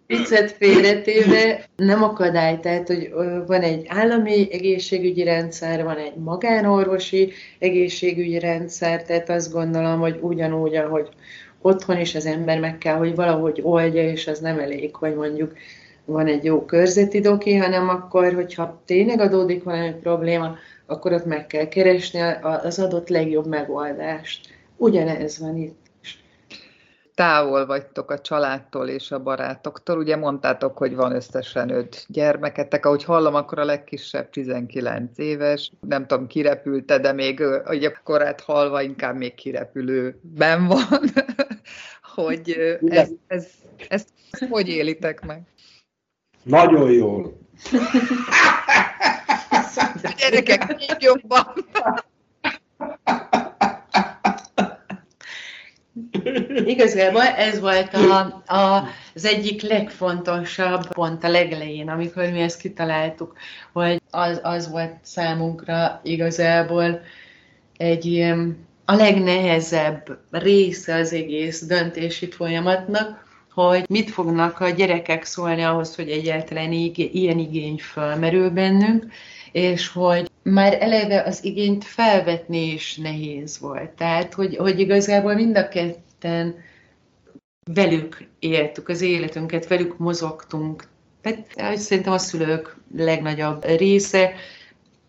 [0.07, 3.11] viccet félretéve nem akadály, tehát, hogy
[3.47, 10.77] van egy állami egészségügyi rendszer, van egy magánorvosi egészségügyi rendszer, tehát azt gondolom, hogy ugyanúgy,
[10.77, 11.09] ahogy
[11.63, 15.53] otthon is az ember meg kell, hogy valahogy oldja, és az nem elég, hogy mondjuk
[16.05, 20.57] van egy jó körzeti doki, hanem akkor, hogyha tényleg adódik valami probléma,
[20.87, 22.21] akkor ott meg kell keresni
[22.63, 24.49] az adott legjobb megoldást.
[24.77, 25.80] Ugyanez van itt.
[27.21, 29.99] Távol vagytok a családtól és a barátoktól.
[29.99, 35.73] Ugye mondtátok, hogy van összesen öt gyermeketek, ahogy hallom, akkor a legkisebb 19 éves.
[35.81, 41.01] Nem tudom, kirepülte, de még ugye korát halva inkább még kirepülőben van.
[42.17, 43.47] hogy ez, ez,
[43.89, 45.43] ezt, ezt hogy élitek meg?
[46.43, 47.39] Nagyon jól.
[50.03, 51.47] A gyerekek még jobban.
[56.65, 63.33] Igazából ez volt a, a, az egyik legfontosabb pont a legelején, amikor mi ezt kitaláltuk,
[63.73, 67.01] hogy az, az volt számunkra igazából
[67.77, 68.33] egy
[68.85, 76.11] a legnehezebb része az egész döntési folyamatnak, hogy mit fognak a gyerekek szólni ahhoz, hogy
[76.11, 79.07] egyáltalán ilyen igény felmerül bennünk,
[79.53, 83.91] és hogy már eleve az igényt felvetni is nehéz volt.
[83.91, 85.69] Tehát, hogy, hogy igazából mind a
[86.21, 86.55] ketten
[87.75, 90.85] velük éltük az életünket, velük mozogtunk.
[91.21, 94.33] Tehát szerintem a szülők legnagyobb része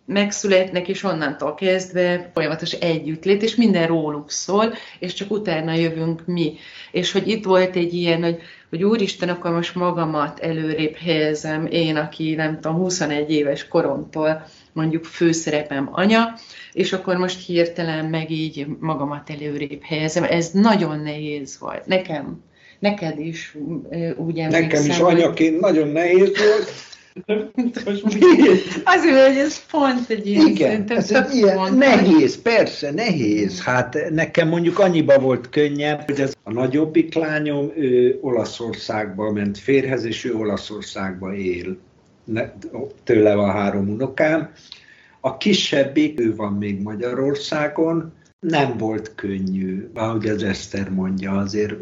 [0.06, 6.54] megszületnek, és onnantól kezdve folyamatos együttlét, és minden róluk szól, és csak utána jövünk mi.
[6.92, 8.40] És hogy itt volt egy ilyen, hogy,
[8.70, 15.06] hogy úristen, akkor most magamat előrébb helyezem, én, aki nem tudom, 21 éves koromtól mondjuk
[15.06, 16.34] főszerepem anya,
[16.72, 20.24] és akkor most hirtelen meg így magamat előrébb helyezem.
[20.24, 21.86] Ez nagyon nehéz volt.
[21.86, 22.44] Nekem,
[22.80, 23.58] neked is
[24.18, 24.62] úgy emlékszem.
[24.62, 26.90] Nekem is anyaként nagyon nehéz volt,
[28.84, 33.62] Azért, hogy ez pont egy ilyen, Igen, ez egy ilyen nehéz, persze, nehéz.
[33.62, 40.06] Hát nekem mondjuk annyiba volt könnyebb, hogy ez a nagyobbik lányom ő Olaszországba ment férhez,
[40.06, 41.78] és ő Olaszországba él.
[43.04, 44.52] Tőle van három unokám.
[45.20, 51.74] A kisebbik, ő van még Magyarországon, nem volt könnyű, ahogy az Eszter mondja, azért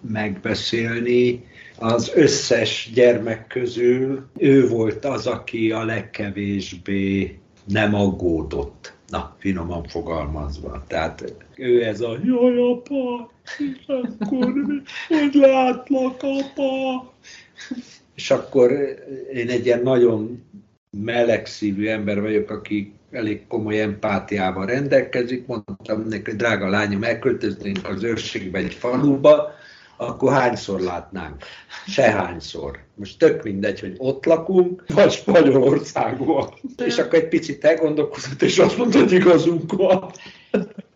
[0.00, 1.44] megbeszélni,
[1.78, 8.92] az összes gyermek közül ő volt az, aki a legkevésbé nem aggódott.
[9.08, 10.84] Na, finoman fogalmazva.
[10.86, 14.52] Tehát ő ez a jaj, apa, és akkor
[15.08, 17.12] hogy látlak, apa.
[18.14, 18.72] És akkor
[19.32, 20.44] én egy ilyen nagyon
[20.98, 25.46] melegszívű ember vagyok, aki elég komoly empátiával rendelkezik.
[25.46, 29.50] Mondtam neki, drága lányom, elköltöznénk az őrségbe egy faluba,
[29.96, 31.42] akkor hányszor látnánk?
[31.86, 32.78] Sehányszor.
[32.94, 36.48] Most tök mindegy, hogy ott lakunk, vagy Spanyolországban.
[36.84, 40.10] És akkor egy picit elgondolkozott, és azt mondta, hogy igazunk van.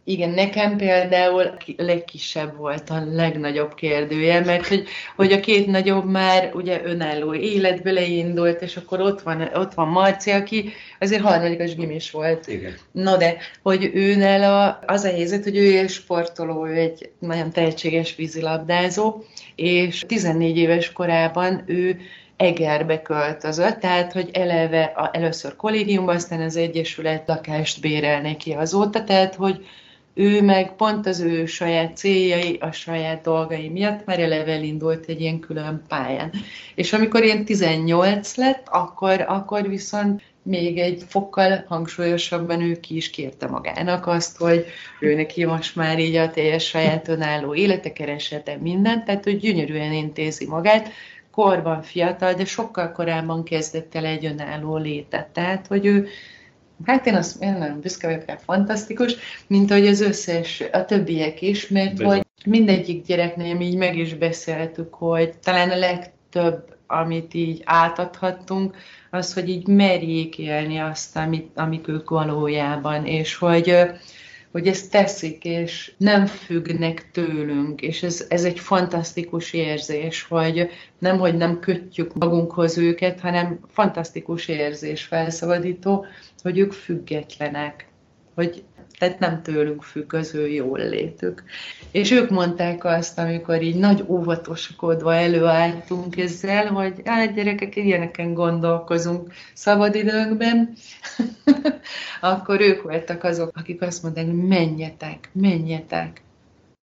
[0.09, 6.51] Igen, nekem például legkisebb volt a legnagyobb kérdője, mert hogy, hogy a két nagyobb már
[6.55, 12.11] ugye önálló életbe leindult, és akkor ott van, ott van Marci, aki azért harmadikos gimis
[12.11, 12.47] volt.
[12.47, 12.75] Igen.
[12.93, 17.51] Na de, hogy őnel a, az a helyzet, hogy ő egy sportoló, ő egy nagyon
[17.51, 22.01] tehetséges vízilabdázó, és 14 éves korában ő
[22.37, 29.05] Egerbe költözött, tehát hogy eleve a, először kollégiumban, aztán az Egyesület lakást bérel neki azóta,
[29.05, 29.67] tehát hogy
[30.19, 35.21] ő meg pont az ő saját céljai, a saját dolgai miatt már eleve elindult egy
[35.21, 36.31] ilyen külön pályán.
[36.75, 43.11] És amikor ilyen 18 lett, akkor, akkor viszont még egy fokkal hangsúlyosabban ő ki is
[43.11, 44.65] kérte magának azt, hogy
[45.01, 49.93] ő neki most már így a teljes saját önálló élete, keresete mindent, tehát hogy gyönyörűen
[49.93, 50.89] intézi magát,
[51.31, 55.27] korban fiatal, de sokkal korábban kezdett el egy önálló létet.
[55.27, 56.09] Tehát, hogy ő
[56.85, 59.17] Hát én azt én nagyon büszke vagyok rá, fantasztikus,
[59.47, 62.07] mint ahogy az összes, a többiek is, mert Bizony.
[62.07, 68.77] hogy mindegyik gyereknél így meg is beszéltük, hogy talán a legtöbb, amit így átadhattunk,
[69.11, 73.77] az, hogy így merjék élni azt, amit, amik ők valójában, és hogy
[74.57, 81.19] hogy ezt teszik, és nem függnek tőlünk, és ez, ez egy fantasztikus érzés, hogy nem,
[81.19, 86.07] hogy nem kötjük magunkhoz őket, hanem fantasztikus érzés felszabadító,
[86.43, 87.87] hogy ők függetlenek,
[88.37, 88.65] hogy
[88.99, 91.43] tehát nem tőlünk függ az ő jól létük.
[91.91, 99.33] És ők mondták azt, amikor így nagy óvatoskodva előálltunk ezzel, hogy hát gyerekek, ilyeneken gondolkozunk
[99.55, 100.73] szabadidőnkben,
[102.21, 106.21] akkor ők voltak azok, akik azt mondták, menjetek, menjetek,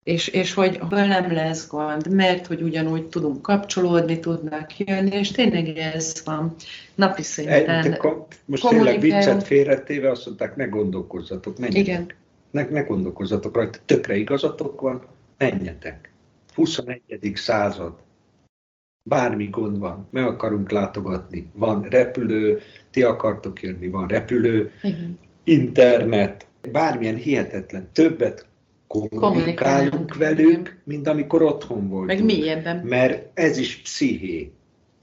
[0.07, 5.69] és, és hogy nem lesz gond, mert hogy ugyanúgy tudunk kapcsolódni, tudnak jönni, és tényleg
[5.69, 6.55] ez van
[6.95, 7.85] napi szinten.
[7.85, 7.99] Egy,
[8.45, 11.87] most tényleg viccet félretéve azt mondták, ne gondolkozzatok, menjetek.
[11.87, 12.07] Igen.
[12.51, 15.03] Ne, ne gondolkozzatok rajta, tökre igazatok van,
[15.39, 16.13] menjetek.
[16.55, 17.33] 21.
[17.35, 17.95] század,
[19.03, 25.19] bármi gond van, meg akarunk látogatni, van repülő, ti akartok jönni, van repülő, Igen.
[25.45, 28.47] internet, bármilyen hihetetlen, többet
[28.87, 32.07] kommunikálunk velük, mint amikor otthon voltunk.
[32.07, 32.77] Meg mélyebben.
[32.77, 34.53] Mert ez is psziché,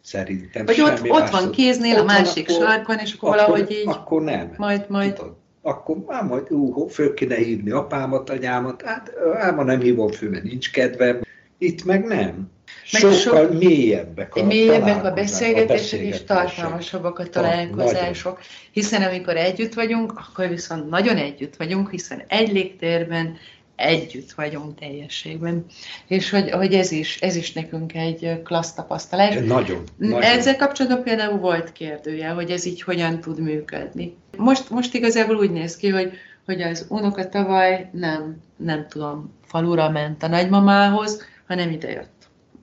[0.02, 0.66] szerintem.
[0.66, 3.88] Vagy ott, ott van kéznél, a másik akkor, sarkon, és akkor, akkor valahogy így...
[3.88, 4.54] Akkor nem.
[4.58, 5.14] Majd, majd...
[5.14, 10.30] Tudod, akkor már majd, ú, föl kéne hívni apámat, anyámat, hát áma nem hívom föl,
[10.30, 11.22] mert nincs kedvem.
[11.58, 12.52] Itt meg nem.
[12.92, 18.40] Meg Sokkal sok, mélyebbek a Mélyebbek a beszélgetések, és tartalmasabbak a találkozások.
[18.72, 23.38] Hiszen amikor együtt vagyunk, akkor viszont nagyon együtt vagyunk, hiszen egy légtérben,
[23.76, 25.66] együtt vagyunk teljességben.
[26.08, 29.34] És hogy, hogy ez, is, ez is nekünk egy klassz tapasztalás.
[29.36, 30.22] Nagyon, nagyon.
[30.22, 34.16] Ezzel kapcsolatban például volt kérdője, hogy ez így hogyan tud működni.
[34.38, 36.12] Most, most igazából úgy néz ki, hogy,
[36.46, 42.12] hogy az unoka tavaly nem, nem tudom, falura ment a nagymamához, hanem ide jött.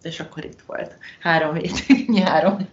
[0.02, 0.96] És akkor itt volt.
[1.20, 2.68] Három hétig nyáron.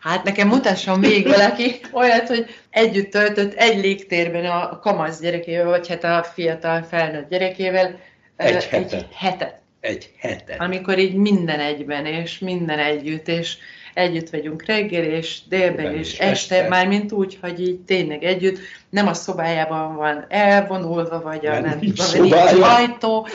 [0.00, 5.88] Hát nekem mutasson még valaki olyat, hogy együtt töltött egy légtérben a kamasz gyerekével, vagy
[5.88, 7.98] hát a fiatal felnőtt gyerekével.
[8.36, 8.92] Egy hetet.
[8.92, 9.60] Egy hetet.
[9.80, 10.60] Egy hetet.
[10.60, 13.56] Amikor így minden egyben, és minden együtt, és
[13.94, 18.24] együtt vagyunk reggel, és délben, és, és este, este, már mint úgy, hogy így tényleg
[18.24, 18.58] együtt,
[18.90, 22.32] nem a szobájában van elvonulva, vagy a nem tudom,
[22.62, 23.26] ajtó.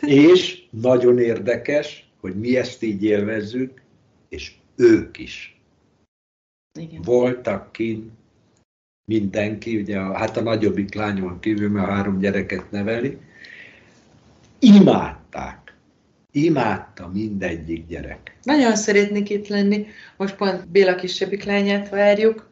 [0.00, 3.80] és nagyon érdekes, hogy mi ezt így élvezzük,
[4.28, 5.60] és ők is.
[6.78, 7.02] Igen.
[7.02, 8.10] Voltak kint
[9.04, 13.18] mindenki, ugye a, hát a nagyobbik lányom kívül, mert a három gyereket neveli,
[14.58, 15.74] imádták.
[16.32, 18.36] Imádta mindegyik gyerek.
[18.42, 19.86] Nagyon szeretnék itt lenni.
[20.16, 22.50] Most pont Béla kisebbik lányát várjuk.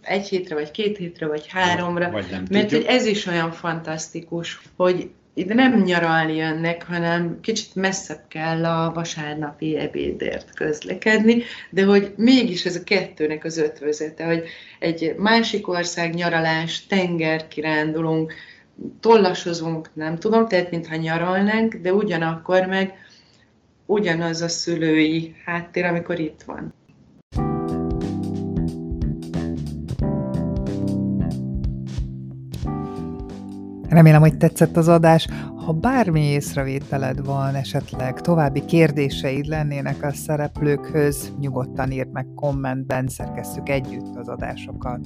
[0.00, 2.10] Egy hétre, vagy két hétre, vagy háromra.
[2.10, 7.74] Vagy nem mert hogy ez is olyan fantasztikus, hogy ide nem nyaralni jönnek, hanem kicsit
[7.74, 14.44] messzebb kell a vasárnapi ebédért közlekedni, de hogy mégis ez a kettőnek az ötvözete, hogy
[14.78, 18.32] egy másik ország nyaralás, tenger kirándulunk,
[19.00, 22.94] tollasozunk, nem tudom, tehát mintha nyaralnánk, de ugyanakkor meg
[23.86, 26.74] ugyanaz a szülői háttér, amikor itt van.
[33.88, 35.28] Remélem, hogy tetszett az adás.
[35.66, 43.68] Ha bármi észrevételed van, esetleg további kérdéseid lennének a szereplőkhöz, nyugodtan írd meg kommentben, szerkesszük
[43.68, 45.00] együtt az adásokat.